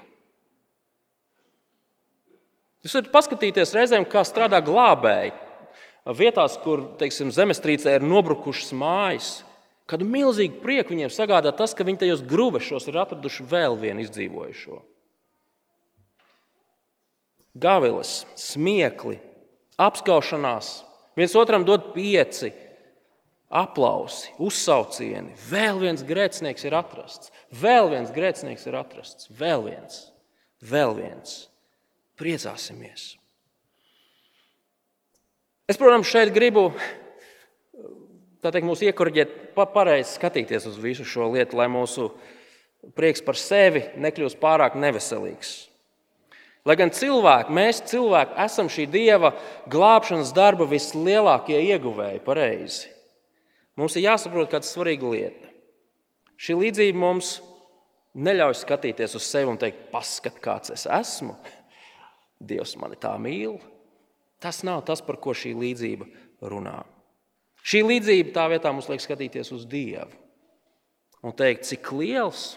Jūs 2.88 2.94
varat 2.96 3.08
paskatīties 3.12 3.74
reizēm, 3.76 4.04
kā 4.08 4.22
strādā 4.24 4.62
glābēji. 4.64 5.34
Vietās, 6.16 6.54
kur 6.62 6.86
teiksim, 6.96 7.28
zemestrīcē 7.36 7.98
ir 7.98 8.04
nobrukušas 8.08 8.70
mājas, 8.72 9.26
kādu 9.84 10.06
milzīgu 10.08 10.62
prieku 10.62 10.94
viņiem 10.94 11.12
sagādā 11.12 11.52
tas, 11.52 11.74
ka 11.76 11.84
viņi 11.84 12.00
tajos 12.00 12.22
grūvešos 12.24 12.88
ir 12.88 12.96
atraduši 13.02 13.44
vēl 13.50 13.76
vienu 13.82 14.00
izdzīvojušo. 14.06 14.78
Gavilas, 17.60 18.22
smiekli, 18.40 19.18
apskaušanās, 19.76 20.72
viens 21.20 21.36
otram 21.36 21.68
dod 21.68 21.90
pieci, 21.92 22.54
aplausi, 23.52 24.32
uzsaucieni. 24.40 25.36
Vēl 25.52 25.84
viens 25.84 26.08
grēcinieks 26.08 26.64
ir 26.64 26.80
atrasts, 26.80 27.36
vēl 27.52 27.92
viens 27.92 28.16
grēcinieks 28.16 28.64
ir 28.72 28.80
atrasts, 28.80 29.28
vēl 29.28 29.68
viens, 29.68 30.06
vēl 30.64 30.96
viens 30.96 31.36
priecāsimies. 32.18 33.14
Es, 35.68 35.76
protams, 35.76 36.08
šeit 36.08 36.32
gribu 36.32 36.70
teikt, 38.40 38.64
mūs 38.64 38.82
iekurģēt, 38.86 39.32
pareizi 39.56 40.14
skatīties 40.16 40.68
uz 40.70 40.78
visu 40.80 41.04
šo 41.04 41.28
lietu, 41.34 41.58
lai 41.58 41.66
mūsu 41.72 42.08
prieks 42.96 43.24
par 43.24 43.36
sevi 43.36 43.82
nekļūst 44.00 44.38
pārāk 44.40 44.78
neveselīgs. 44.78 45.56
Lai 46.68 46.76
gan 46.76 46.92
cilvēki, 46.92 47.54
mēs 47.54 47.82
cilvēki 47.88 48.36
esam 48.44 48.68
šī 48.72 48.86
dieva 48.92 49.32
glābšanas 49.72 50.34
darba 50.36 50.66
vislielākie 50.68 51.60
ieguvēji, 51.72 52.24
pareizi. 52.24 52.90
Mums 53.78 53.94
ir 53.96 54.08
jāsaprot 54.08 54.50
kāda 54.52 54.66
svarīga 54.66 55.12
lieta. 55.12 55.52
Šī 56.38 56.56
līdzība 56.58 56.98
mums 56.98 57.38
neļauj 58.18 58.58
skatīties 58.60 59.16
uz 59.18 59.26
sevi 59.26 59.52
un 59.52 59.58
teikt, 59.60 59.88
paskat, 59.92 60.40
kāds 60.42 60.74
es 60.74 60.84
esmu. 60.90 61.36
Dievs 62.38 62.76
mani 62.78 62.98
tā 63.00 63.14
mīl. 63.20 63.58
Tas 64.38 64.62
nav 64.66 64.84
tas, 64.86 65.02
par 65.02 65.18
ko 65.18 65.34
šī 65.34 65.54
līdzība 65.58 66.06
runā. 66.46 66.80
Šī 67.66 67.82
līdzība 67.84 68.34
tā 68.36 68.46
vietā 68.52 68.70
mums 68.72 68.88
liek 68.90 69.02
skatīties 69.02 69.50
uz 69.54 69.66
Dievu 69.68 70.14
un 71.18 71.34
teikt, 71.34 71.66
cik 71.66 71.90
liels, 71.98 72.52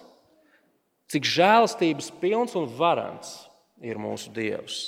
cik 1.10 1.26
žēlastības 1.26 2.12
pilns 2.22 2.54
un 2.58 2.68
varants 2.78 3.32
ir 3.82 3.98
mūsu 3.98 4.30
Dievs. 4.36 4.82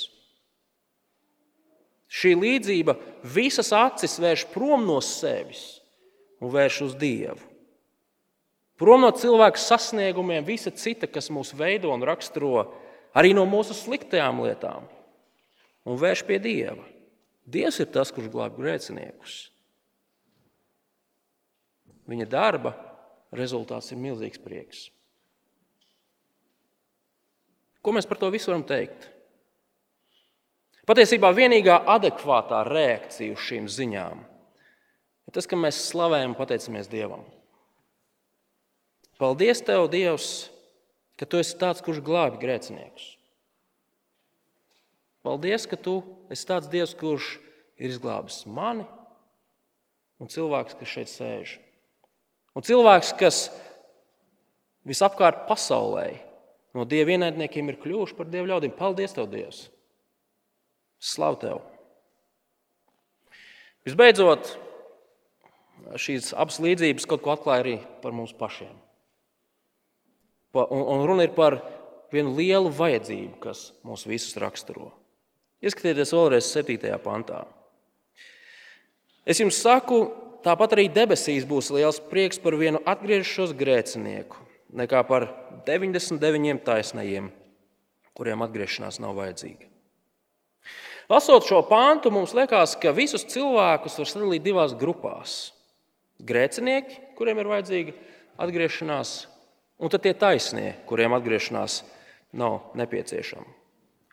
Šī 2.14 2.36
līdzība 2.38 2.94
visas 3.34 3.72
acis 3.74 4.20
vērš 4.22 4.46
prom 4.52 4.86
no 4.86 5.00
sevis 5.02 5.80
un 6.38 6.52
vērš 6.54 6.80
uz 6.86 6.94
Dievu. 7.00 7.50
Prom 8.78 9.04
no 9.04 9.10
cilvēka 9.14 9.58
sasniegumiem, 9.58 10.46
visa 10.46 10.70
cita, 10.74 11.06
kas 11.10 11.30
mūs 11.30 11.52
veido 11.54 11.92
un 11.94 12.02
raksturo, 12.06 12.66
arī 13.16 13.32
no 13.36 13.46
mūsu 13.48 13.76
sliktajām 13.76 14.42
lietām 14.44 14.88
un 15.84 16.00
vērš 16.00 16.24
pie 16.28 16.40
Dieva. 16.42 16.84
Dievs 17.44 17.80
ir 17.82 17.90
tas, 17.92 18.12
kurš 18.14 18.30
glābj 18.32 18.56
grēciniekus. 18.56 19.34
Viņa 22.08 22.26
darba 22.28 22.72
rezultāts 23.36 23.92
ir 23.92 24.00
milzīgs 24.00 24.40
prieks. 24.40 24.86
Ko 27.84 27.92
mēs 27.92 28.08
par 28.08 28.20
to 28.20 28.30
visu 28.32 28.48
varam 28.48 28.64
teikt? 28.64 29.10
Patiesībā 30.88 31.30
vienīgā 31.36 31.78
adekvātā 31.88 32.62
reakcija 32.68 33.32
uz 33.32 33.44
šīm 33.44 33.68
ziņām 33.72 34.24
ir 35.24 35.36
tas, 35.36 35.48
ka 35.48 35.56
mēs 35.56 35.80
slavējam 35.90 36.32
un 36.32 36.38
pateicamies 36.38 36.90
Dievam. 36.92 37.24
Paldies, 39.20 39.62
Tev, 39.64 39.86
Dievs, 39.92 40.50
ka 41.20 41.28
tu 41.28 41.40
esi 41.40 41.56
tāds, 41.60 41.82
kurš 41.84 42.02
glābi 42.04 42.40
grēciniekus. 42.42 43.14
Paldies, 45.24 45.64
ka 45.70 45.78
tu 45.80 46.02
esi 46.32 46.48
tāds 46.48 46.68
Dievs, 46.72 46.92
kurš 46.98 47.36
ir 47.80 47.94
izglābis 47.94 48.42
mani 48.46 48.84
un 50.20 50.30
cilvēks, 50.30 50.76
kas 50.78 50.90
šeit 50.90 51.10
sēž. 51.10 51.54
Un 52.54 52.64
cilvēks, 52.66 53.14
kas 53.18 53.38
visapkārt 54.86 55.46
pasaulē 55.48 56.10
no 56.76 56.84
dieva 56.88 57.14
ienaidniekiem 57.14 57.72
ir 57.72 57.80
kļuvuši 57.82 58.18
par 58.18 58.28
dievu 58.30 58.50
ļaudīm. 58.50 58.74
Paldies, 58.78 59.14
Tev, 59.16 59.30
Dievs! 59.32 59.64
Slavu 61.02 61.40
Tev! 61.42 61.62
Visbeidzot, 63.84 64.54
šīs 66.00 66.32
abas 66.40 66.60
līdzības 66.64 67.08
kaut 67.08 67.24
ko 67.24 67.34
atklāja 67.34 67.64
arī 67.64 67.76
par 68.04 68.14
mums 68.16 68.32
pašiem. 68.36 68.83
Un, 70.54 70.82
un 70.86 71.06
runa 71.08 71.26
ir 71.26 71.34
par 71.34 71.58
vienu 72.14 72.34
lielu 72.38 72.70
vajadzību, 72.70 73.40
kas 73.42 73.72
mūs 73.86 74.06
visus 74.06 74.36
raksturo. 74.38 74.92
Ieskatieties 75.64 76.12
vēlreiz 76.14 76.46
7. 76.52 76.78
pantā. 77.02 77.42
Es 79.26 79.40
jums 79.40 79.58
saku, 79.64 80.04
tāpat 80.44 80.76
arī 80.76 80.86
debesīs 80.92 81.46
būs 81.48 81.72
liels 81.74 81.98
prieks 82.10 82.38
par 82.38 82.54
vienu 82.60 82.82
atgriežos 82.86 83.54
grēcinieku, 83.56 84.36
nekā 84.76 85.00
par 85.08 85.30
99 85.66 86.60
taisnajiem, 86.66 87.30
kuriem 88.14 88.44
atgriešanās 88.44 89.00
nav 89.02 89.16
vajadzīga. 89.18 89.70
Lasot 91.10 91.44
šo 91.44 91.60
pāntu, 91.68 92.12
mums 92.12 92.32
liekas, 92.36 92.76
ka 92.80 92.94
visus 92.96 93.26
cilvēkus 93.28 93.98
var 94.00 94.08
sadalīt 94.08 94.44
divās 94.44 94.72
grupās. 94.76 95.52
Grēcinieki, 96.24 97.00
kuriem 97.18 97.42
ir 97.42 97.50
vajadzīga 97.50 97.96
atgriešanās, 98.40 99.16
un 99.78 99.90
tad 99.92 100.04
tie 100.04 100.14
taisnie, 100.16 100.74
kuriem 100.88 101.14
atgriešanās 101.16 101.82
nav 102.34 102.74
nepieciešama. 102.78 103.46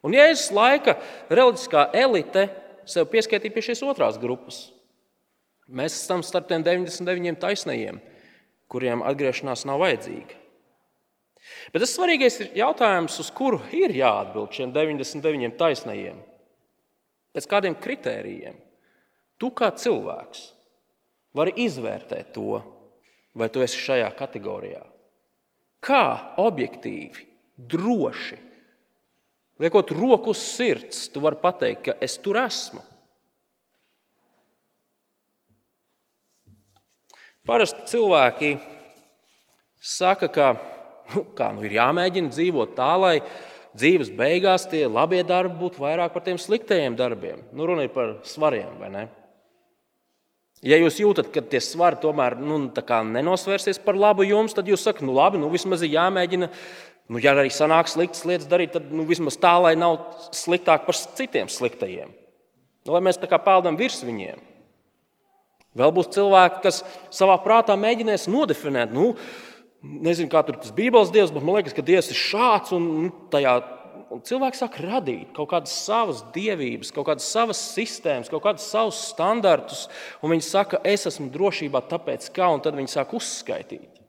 Un 0.01 0.15
Jēzus 0.17 0.49
laika 0.55 0.95
reliģiskā 1.29 1.89
elite 1.97 2.47
sev 2.89 3.09
pieskaitīja 3.11 3.53
pie 3.53 3.63
šīs 3.69 3.83
otrās 3.85 4.17
grupas. 4.21 4.69
Mēs 5.71 5.95
esam 5.95 6.23
starp 6.25 6.49
tiem 6.49 6.65
99 6.65 7.37
taisnajiem, 7.41 8.01
kuriem 8.71 9.03
atgriešanās 9.05 9.63
nav 9.69 9.81
vajadzīga. 9.83 10.39
Bet 11.73 11.83
tas 11.83 11.93
svarīgais 11.95 12.37
ir 12.41 12.57
jautājums, 12.59 13.17
uz 13.21 13.29
kuru 13.33 13.61
ir 13.75 13.93
jāatbild 13.95 14.53
šiem 14.55 14.73
99 14.75 15.57
taisnajiem. 15.59 16.19
Pēc 17.31 17.47
kādiem 17.49 17.77
kritērijiem? 17.79 18.57
Tu 19.41 19.49
kā 19.57 19.71
cilvēks 19.73 20.43
vari 21.37 21.53
izvērtēt 21.63 22.33
to, 22.35 22.59
vai 23.37 23.47
tu 23.49 23.63
esi 23.63 23.79
šajā 23.79 24.09
kategorijā. 24.19 24.83
Kā 25.81 26.05
objektīvi, 26.41 27.25
droši, 27.57 28.37
liekot 29.61 29.93
roku 29.97 30.35
uz 30.35 30.41
sirds, 30.41 31.07
tu 31.09 31.23
vari 31.23 31.39
pateikt, 31.41 31.83
ka 31.87 31.95
es 32.01 32.19
tur 32.21 32.37
esmu. 32.41 32.83
Parasti 37.49 37.87
cilvēki 37.89 38.51
saka, 39.81 40.29
ka 40.29 40.51
nu, 41.15 41.23
kā, 41.37 41.49
nu, 41.55 41.65
ir 41.65 41.73
jāmēģina 41.79 42.29
dzīvot 42.29 42.75
tā, 42.77 42.91
lai 43.01 43.15
dzīves 43.73 44.11
beigās 44.13 44.67
tie 44.69 44.83
labie 44.85 45.23
darbi 45.25 45.57
būtu 45.59 45.81
vairāk 45.81 46.13
par 46.13 46.25
tiem 46.25 46.37
sliktajiem 46.41 46.97
darbiem. 46.99 47.41
Nu, 47.55 47.65
runa 47.65 47.87
ir 47.87 47.93
par 47.95 48.19
svariem, 48.27 48.77
vai 48.77 48.91
ne? 48.93 49.07
Ja 50.61 50.77
jūs 50.77 50.99
jūtat, 51.01 51.31
ka 51.33 51.41
tie 51.41 51.57
svari 51.63 51.97
tomēr 52.03 52.35
nu, 52.37 52.59
nenosvērsies 52.69 53.81
par 53.81 53.97
labu 53.97 54.27
jums, 54.27 54.53
tad 54.53 54.67
jūs 54.69 54.83
sakat, 54.85 55.01
nu 55.07 55.15
labi, 55.17 55.41
nu 55.41 55.49
vismaz 55.49 55.81
ir 55.81 55.95
jāmēģina. 55.95 56.51
Nu, 57.11 57.19
ja 57.19 57.33
arī 57.33 57.49
sanāk 57.51 57.89
sliktas 57.89 58.21
lietas 58.29 58.47
darīt, 58.47 58.75
tad 58.75 58.91
nu, 58.93 59.03
vismaz 59.09 59.39
tā, 59.41 59.55
lai 59.59 59.73
nav 59.75 59.97
sliktāk 60.37 60.85
par 60.85 60.95
citiem 60.95 61.49
sliktajiem. 61.51 62.13
Nu, 62.85 62.93
lai 62.93 63.01
mēs 63.09 63.19
tā 63.19 63.27
kā 63.29 63.41
peldam 63.41 63.75
virs 63.79 63.99
viņiem. 64.05 64.39
Vēl 65.81 65.91
būs 65.95 66.11
cilvēki, 66.13 66.61
kas 66.63 66.81
savā 67.15 67.39
prātā 67.41 67.75
mēģinās 67.79 68.29
nodefinēt, 68.31 68.93
nu, 68.93 69.15
nezinu, 69.81 70.29
kā 70.31 70.43
tur 70.45 70.59
tas 70.61 70.73
Bībeles 70.75 71.11
dievs, 71.13 71.33
bet 71.33 71.43
man 71.43 71.57
liekas, 71.57 71.75
ka 71.75 71.85
dievs 71.85 72.11
ir 72.13 72.19
šāds 72.19 72.73
un 72.75 72.87
nu, 73.07 73.11
tajā 73.33 73.57
Un 74.11 74.19
cilvēks 74.27 74.59
sāk 74.59 74.75
radīt 74.83 75.29
kaut 75.35 75.53
kādas 75.53 75.71
savas 75.85 76.19
dievības, 76.35 76.89
kaut 76.91 77.07
kādas 77.07 77.29
savas 77.31 77.61
sistēmas, 77.71 78.27
kaut 78.31 78.43
kādus 78.43 78.65
savus 78.67 78.99
standartus. 79.07 79.85
Viņi 80.19 80.43
saka, 80.43 80.81
es 80.83 81.07
esmu 81.07 81.29
drošībā, 81.31 81.79
tāpēc 81.87 82.27
kā, 82.35 82.49
un 82.51 82.59
tad 82.63 82.75
viņi 82.75 82.91
sāk 82.91 83.15
uzskaitīt. 83.15 84.01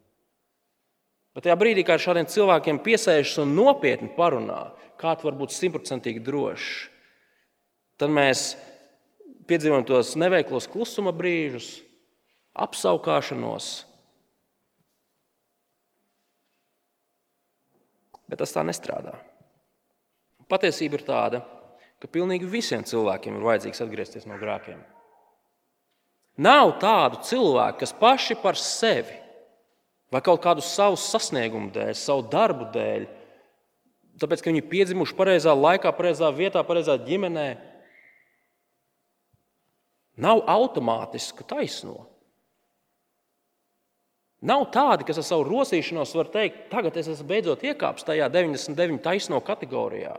Bet 1.32 1.46
tajā 1.46 1.56
brīdī, 1.56 1.86
kad 1.86 2.02
šādiem 2.02 2.26
cilvēkiem 2.28 2.82
piesēžas 2.82 3.38
un 3.44 3.54
nopietni 3.56 4.10
parunā, 4.16 4.72
kā 5.00 5.14
tu 5.16 5.28
vari 5.28 5.38
būt 5.38 5.54
simtprocentīgi 5.54 6.20
drošs, 6.26 6.72
tad 8.02 8.12
mēs 8.12 8.44
piedzīvojam 9.48 9.86
tos 9.86 10.12
neveiklos 10.18 10.66
klusuma 10.70 11.14
brīžus, 11.14 11.78
apskaukšanos. 12.52 13.72
Bet 18.26 18.42
tas 18.42 18.52
tā 18.54 18.66
nestrādā. 18.66 19.14
Patiesība 20.52 20.98
ir 20.98 21.06
tāda, 21.06 21.40
ka 22.02 22.10
pilnīgi 22.12 22.50
visiem 22.50 22.84
cilvēkiem 22.84 23.38
ir 23.38 23.46
vajadzīgs 23.46 23.80
atgriezties 23.84 24.28
no 24.28 24.36
grēkiem. 24.40 24.82
Nav 26.42 26.74
tādu 26.82 27.20
cilvēku, 27.24 27.80
kas 27.82 27.92
paši 27.96 28.36
par 28.40 28.58
sevi 28.60 29.18
vai 30.12 30.20
kaut 30.24 30.42
kādu 30.44 30.64
savu 30.64 30.98
sasniegumu 31.00 31.70
dēļ, 31.72 31.92
savu 31.96 32.26
darbu 32.28 32.68
dēļ, 32.74 33.04
tāpēc, 34.20 34.42
ka 34.42 34.50
viņi 34.50 34.60
ir 34.60 34.68
piedzimuši 34.68 35.16
pareizā 35.16 35.54
laikā, 35.56 35.92
pareizā 35.96 36.28
vietā, 36.36 36.60
pareizā 36.68 36.98
ģimenē, 37.00 37.46
nav 40.20 40.42
automātisku 40.52 41.46
taisno. 41.48 42.02
Nav 44.42 44.66
tādi, 44.74 45.06
kas 45.06 45.20
ar 45.22 45.24
savu 45.24 45.46
rosīšanos 45.46 46.12
var 46.18 46.28
teikt, 46.34 46.66
tagad 46.72 46.96
es 46.98 47.08
esmu 47.08 47.28
beidzot 47.30 47.62
iekāpis 47.64 48.04
tajā 48.04 48.26
99 48.34 49.00
taisno 49.04 49.38
kategorijā. 49.44 50.16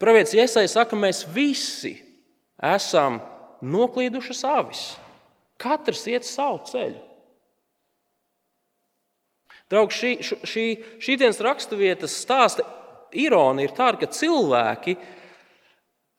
Pravietis 0.00 0.36
Iesai 0.36 0.66
saka, 0.68 0.96
mēs 0.98 1.24
visi 1.32 1.94
esam 2.60 3.20
noklīdušas 3.64 4.42
avis. 4.48 4.86
Katrs 5.60 6.04
iet 6.12 6.26
savu 6.28 6.60
ceļu. 6.68 7.00
Draugi, 9.72 9.96
šī, 9.96 10.10
šī, 10.46 10.64
šī 11.02 11.16
dienas 11.18 11.40
raksturvietas 11.42 12.14
stāsta 12.20 12.62
ironija 13.16 13.66
ir 13.66 13.74
tāda, 13.74 13.98
ka 14.02 14.10
cilvēki, 14.14 14.94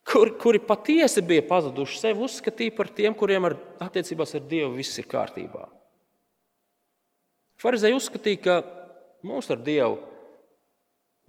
kur, 0.08 0.34
kuri 0.42 0.60
patiesi 0.64 1.24
bija 1.24 1.46
pazuduši, 1.48 2.02
sevi 2.02 2.26
uzskatīja 2.28 2.76
par 2.76 2.92
tiem, 2.98 3.16
kuriem 3.16 3.48
ar 3.48 3.56
attiecībās 3.88 4.36
ar 4.36 4.44
Dievu 4.50 4.74
viss 4.76 5.00
ir 5.00 5.08
kārtībā. 5.08 5.64
Pharizēji 7.62 7.98
uzskatīja, 7.98 8.42
ka 8.44 8.58
mums 9.26 9.48
ar 9.54 9.64
Dievu 9.64 10.02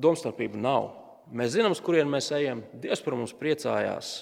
domstarpība 0.03 0.59
nav. 0.61 0.91
Mēs 1.29 1.53
zinām, 1.57 1.75
uz 1.77 1.81
kurien 1.85 2.09
mēs 2.09 2.31
ejam. 2.33 2.63
Dievs 2.81 3.03
par 3.05 3.17
mums 3.19 3.35
priecājās. 3.37 4.13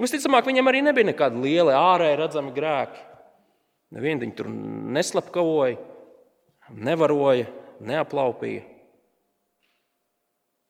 Visticamāk, 0.00 0.46
viņam 0.48 0.68
arī 0.70 0.82
nebija 0.84 1.08
nekādi 1.10 1.40
lieli 1.44 1.76
ārēji 1.76 2.18
redzami 2.20 2.52
grēki. 2.56 3.06
Nevienu 3.96 4.22
viņu 4.22 4.36
tur 4.38 4.48
neslapkavoja, 4.96 5.80
nevaroja, 6.70 7.48
neaplaupīja. 7.82 8.62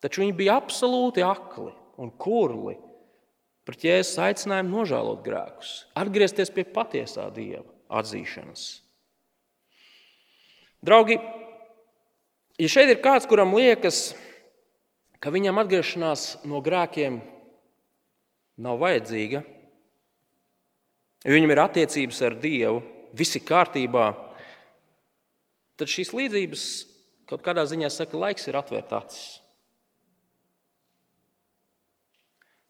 Taču 0.00 0.22
viņi 0.22 0.36
bija 0.38 0.56
absolūti 0.56 1.24
akli 1.26 1.74
un 2.00 2.12
kurli 2.16 2.78
pret 3.68 3.84
jēzus 3.84 4.16
aicinājumu 4.24 4.78
nožēlot 4.78 5.20
grēkus, 5.26 5.74
atgriezties 6.00 6.50
pie 6.54 6.64
patiesā 6.64 7.26
dieva 7.34 7.66
atzīšanas. 8.00 8.64
Draugi, 10.80 11.18
Ja 12.60 12.68
šeit 12.68 12.90
ir 12.92 12.98
kāds, 13.00 13.24
kuram 13.24 13.54
liekas, 13.56 14.10
ka 15.16 15.30
viņam 15.32 15.62
atgriešanās 15.62 16.42
no 16.44 16.58
grēkiem 16.60 17.16
nav 18.60 18.82
vajadzīga, 18.82 19.40
jo 21.24 21.32
viņam 21.38 21.54
ir 21.54 21.62
attiecības 21.62 22.20
ar 22.28 22.36
Dievu, 22.42 22.82
viss 23.16 23.38
ir 23.40 23.46
kārtībā, 23.48 24.10
tad 25.80 25.88
šīs 25.88 26.12
līdzības 26.12 26.66
kaut 27.32 27.46
kādā 27.46 27.64
ziņā 27.64 27.88
saka, 27.88 28.12
ka 28.12 28.22
laiks 28.26 28.44
ir 28.50 28.60
atvērt 28.60 28.92
acis. 28.98 29.24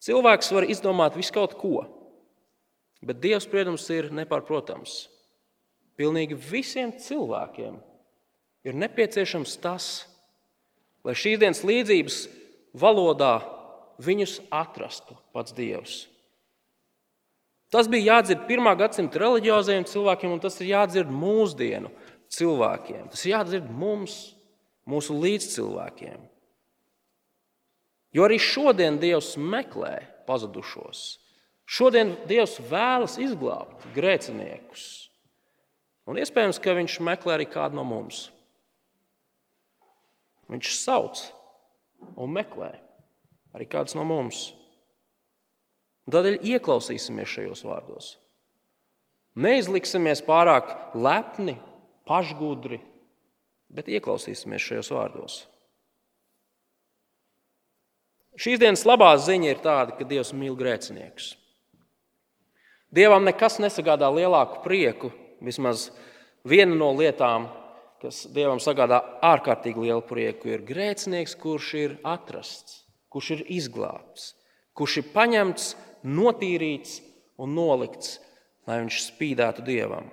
Cilvēks 0.06 0.54
var 0.54 0.70
izdomāt 0.70 1.18
visu 1.18 1.34
kaut 1.34 1.58
ko, 1.58 1.82
bet 3.02 3.18
Dievs, 3.18 3.50
protams, 3.50 3.90
ir 3.90 4.14
nepārprotams. 4.14 5.00
Pilnīgi 5.98 6.38
visiem 6.38 6.94
cilvēkiem 6.94 7.82
ir 8.66 8.76
nepieciešams 8.76 9.56
tas, 9.62 9.88
lai 11.06 11.16
šīs 11.16 11.40
dienas 11.40 11.62
līdzības 11.66 12.20
valodā 12.76 13.40
viņus 14.00 14.38
atrastu 14.52 15.16
pats 15.34 15.54
Dievs. 15.56 16.04
Tas 17.70 17.86
bija 17.86 18.16
jādzird 18.16 18.48
pirmā 18.48 18.72
gadsimta 18.78 19.20
reliģiozajiem 19.22 19.86
cilvēkiem, 19.86 20.32
un 20.34 20.42
tas 20.42 20.56
ir 20.58 20.72
jādzird 20.72 21.12
mūsdienu 21.14 21.92
cilvēkiem. 22.34 23.06
Tas 23.12 23.22
ir 23.24 23.36
jādzird 23.36 23.68
mums, 23.70 24.16
mūsu 24.90 25.14
līdzcilvēkiem. 25.22 26.24
Jo 28.10 28.26
arī 28.26 28.40
šodien 28.42 28.98
Dievs 28.98 29.36
meklē 29.38 30.00
pazudušos. 30.26 31.20
Šodien 31.70 32.16
Dievs 32.26 32.56
vēlas 32.66 33.14
izglābt 33.22 33.86
grēciniekus. 33.94 35.06
Un 36.10 36.18
iespējams, 36.18 36.58
ka 36.58 36.74
Viņš 36.74 36.98
meklē 37.06 37.36
arī 37.36 37.46
kādu 37.46 37.78
no 37.78 37.86
mums. 37.86 38.32
Viņš 40.50 40.70
sauc 40.74 41.20
un 42.18 42.32
meklē 42.34 42.72
arī 43.54 43.66
kāds 43.70 43.96
no 43.98 44.04
mums. 44.06 44.50
Tādēļ 46.10 46.40
ieklausīsimies 46.56 47.30
šajos 47.30 47.62
vārdos. 47.66 48.08
Neizliksimies 49.38 50.24
pārāk 50.26 50.72
lepni, 50.98 51.54
pašgudri, 52.08 52.80
bet 53.70 53.90
ieklausīsimies 53.92 54.64
šajos 54.64 54.90
vārdos. 54.96 55.36
Šīs 58.40 58.58
dienas 58.62 58.82
labā 58.88 59.12
ziņa 59.20 59.52
ir 59.52 59.62
tāda, 59.62 59.94
ka 59.94 60.06
Dievs 60.08 60.32
mīl 60.34 60.56
grēciniekus. 60.58 61.34
Dievam 62.90 63.22
nekas 63.26 63.60
nesagādā 63.62 64.08
lielāku 64.10 64.64
prieku, 64.64 65.12
vismaz 65.44 65.90
viena 66.42 66.74
no 66.74 66.90
lietām, 66.96 67.46
kas 68.00 68.24
Dievam 68.32 68.62
sagādā 68.62 69.02
ārkārtīgi 69.26 69.86
lielu 69.86 70.02
prieku, 70.06 70.48
ir 70.50 70.64
grēcinieks, 70.66 71.36
kurš 71.40 71.74
ir 71.80 71.98
atrasts, 72.06 72.82
kurš 73.12 73.30
ir 73.36 73.44
izglābts, 73.58 74.32
kurš 74.76 75.02
ir 75.02 75.12
paņemts, 75.14 75.70
notīrīts 76.06 76.98
un 77.40 77.54
nolikts 77.56 78.18
lai 78.70 78.80
viņš 78.84 79.00
spīdētu 79.08 79.64
dievam. 79.66 80.06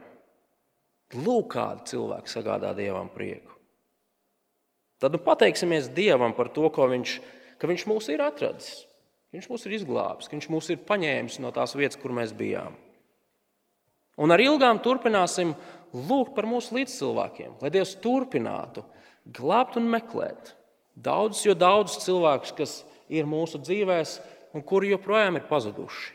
Lūk, 1.15 1.53
kāda 1.53 1.85
cilvēka 1.87 2.31
sagādā 2.31 2.73
dievam 2.75 3.09
prieku. 3.13 3.53
Tad 4.97 5.13
nu, 5.13 5.21
pateiksimies 5.21 5.91
Dievam 5.93 6.33
par 6.33 6.49
to, 6.49 6.67
viņš, 6.73 7.19
ka 7.61 7.69
Viņš 7.69 7.85
mūs 7.87 8.09
ir 8.09 8.23
atradzis. 8.25 8.87
Viņš 9.35 9.47
mūs 9.51 9.67
ir 9.67 9.75
izglābis, 9.77 10.27
ka 10.27 10.35
Viņš 10.35 10.49
mūs 10.49 10.71
ir 10.73 10.81
paņēmis 10.87 11.37
no 11.43 11.53
tās 11.53 11.75
vietas, 11.77 11.99
kur 12.01 12.15
mēs 12.17 12.33
bijām. 12.33 12.73
Un 14.17 14.33
ar 14.33 14.41
ilgām 14.41 14.81
turpināsim 14.81 15.53
lūgt 15.97 16.35
par 16.37 16.47
mūsu 16.49 16.77
līdzcilvēkiem, 16.77 17.57
lai 17.61 17.71
Dievs 17.73 17.95
turpinātu 18.03 18.83
glābt 19.37 19.77
un 19.79 19.89
meklēt 19.91 20.53
daudzus, 20.95 21.45
jo 21.45 21.55
daudzus 21.57 22.05
cilvēkus, 22.05 22.53
kas 22.57 22.75
ir 23.09 23.29
mūsu 23.29 23.61
dzīvēm 23.61 24.57
un 24.57 24.63
kuri 24.65 24.93
joprojām 24.93 25.39
ir 25.39 25.47
pazuduši. 25.49 26.13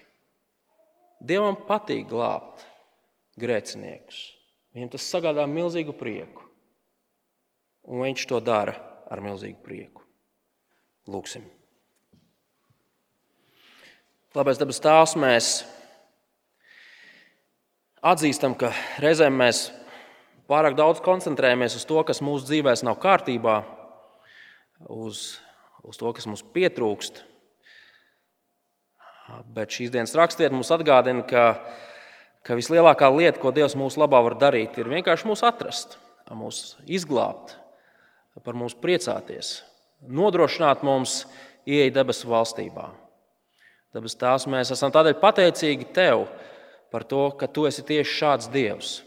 Dievam 1.22 1.54
patīk 1.68 2.08
glābt 2.10 2.64
grēciniekus. 3.38 4.32
Viņam 4.74 4.90
tas 4.94 5.06
sagādā 5.06 5.44
milzīgu 5.46 5.94
prieku. 5.94 6.48
Un 7.86 8.02
viņš 8.02 8.24
to 8.30 8.40
dara 8.42 8.74
ar 9.10 9.22
milzīgu 9.22 9.60
prieku. 9.62 10.02
Lūksim! 11.10 11.44
Labais 14.32 14.56
dabas 14.56 14.80
tēvs, 14.80 15.12
mēs 15.20 15.48
atzīstam, 18.02 18.56
ka 18.58 18.72
reizēm 19.02 19.36
mēs 19.38 19.68
pārāk 20.50 20.74
daudz 20.78 21.00
koncentrējamies 21.04 21.78
uz 21.78 21.86
to, 21.88 22.02
kas 22.06 22.22
mūsu 22.24 22.48
dzīvēm 22.50 22.82
nav 22.88 22.98
kārtībā, 23.02 23.62
uz, 24.90 25.38
uz 25.86 26.00
to, 26.00 26.10
kas 26.12 26.26
mums 26.26 26.42
pietrūkst. 26.54 27.22
Bet 29.54 29.72
šīs 29.72 29.92
dienas 29.94 30.16
rakstiet 30.18 30.52
mums 30.52 30.72
atgādina, 30.74 31.22
ka, 31.24 31.62
ka 32.44 32.58
vislielākā 32.58 33.08
lieta, 33.14 33.38
ko 33.40 33.54
Dievs 33.54 33.78
mūsu 33.78 34.02
labā 34.02 34.20
var 34.26 34.36
darīt, 34.40 34.76
ir 34.76 34.90
vienkārši 34.92 35.30
mūs 35.30 35.44
atrast, 35.46 35.96
mūs 36.32 36.74
izglābt, 36.90 37.54
par 38.44 38.58
mums 38.58 38.74
priecāties, 38.76 39.60
nodrošināt 40.02 40.82
mums 40.84 41.22
ieeja 41.68 41.94
debesu 42.02 42.28
valstībā. 42.28 42.90
Dabas 43.92 44.16
tās 44.18 44.48
mēs 44.48 44.72
esam 44.72 44.92
tādēļ 44.92 45.18
pateicīgi 45.20 45.90
Tev 45.94 46.26
par 46.92 47.06
to, 47.08 47.30
ka 47.34 47.48
Tu 47.48 47.66
esi 47.70 47.84
tieši 47.88 48.18
šāds 48.20 48.52
Dievs. 48.52 49.00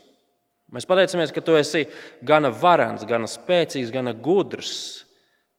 Mēs 0.74 0.88
pateicamies, 0.90 1.32
ka 1.32 1.44
Tu 1.46 1.56
esi 1.60 1.86
gana 2.26 2.50
varants, 2.50 3.06
gana 3.08 3.30
spēcīgs, 3.30 3.94
gana 3.94 4.16
gudrs, 4.18 5.06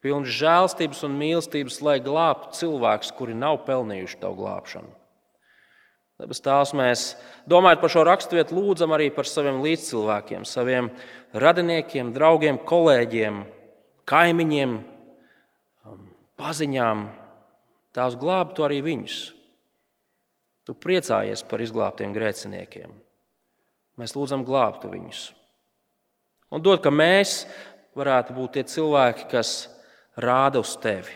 pilns 0.05 0.31
žēlstības 0.35 1.03
un 1.07 1.16
mīlestības, 1.18 1.81
lai 1.87 1.99
glābtu 2.03 2.59
cilvēkus, 2.61 3.14
kuri 3.16 3.37
nav 3.39 3.62
pelnījuši 3.66 4.20
Tavu 4.22 4.43
glābšanu. 4.43 4.91
Dabas 6.16 6.41
tās 6.41 6.72
mēs, 6.72 7.11
domājot 7.45 7.83
par 7.83 7.93
šo 7.93 8.03
raksturvietu, 8.09 8.57
lūdzam 8.57 8.95
arī 8.97 9.11
par 9.12 9.29
saviem 9.29 9.59
līdzcilvēkiem, 9.61 10.47
saviem 10.49 10.89
radiniekiem, 11.37 12.14
draugiem, 12.16 12.57
kolēģiem, 12.64 13.43
kaimiņiem, 14.09 14.74
um, 15.85 16.03
paziņām, 16.41 17.07
Tās 17.97 18.12
glābtu 18.20 18.61
arī 18.61 18.83
viņus. 18.85 19.36
Tu 20.66 20.74
priecājies 20.74 21.44
par 21.46 21.62
izglābtiem 21.62 22.14
grēciniekiem. 22.14 22.90
Mēs 23.96 24.16
lūdzam, 24.16 24.42
glābtu 24.46 24.90
viņus. 24.92 25.30
Un 26.52 26.62
dod, 26.62 26.82
ka 26.82 26.90
mēs 26.90 27.44
varētu 27.96 28.34
būt 28.36 28.56
tie 28.56 28.66
cilvēki, 28.68 29.28
kas 29.30 29.54
rāda 30.20 30.60
uz 30.62 30.74
tevi, 30.82 31.14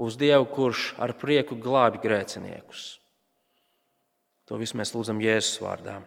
uz 0.00 0.18
Dievu, 0.20 0.48
kurš 0.50 0.94
ar 0.98 1.14
prieku 1.20 1.58
glābi 1.60 2.02
grēciniekus. 2.02 2.88
To 4.48 4.58
visu 4.60 4.80
mēs 4.80 4.92
lūdzam 4.96 5.22
Jēzus 5.24 5.62
vārdā. 5.64 6.00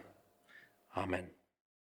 Amen. 0.98 1.37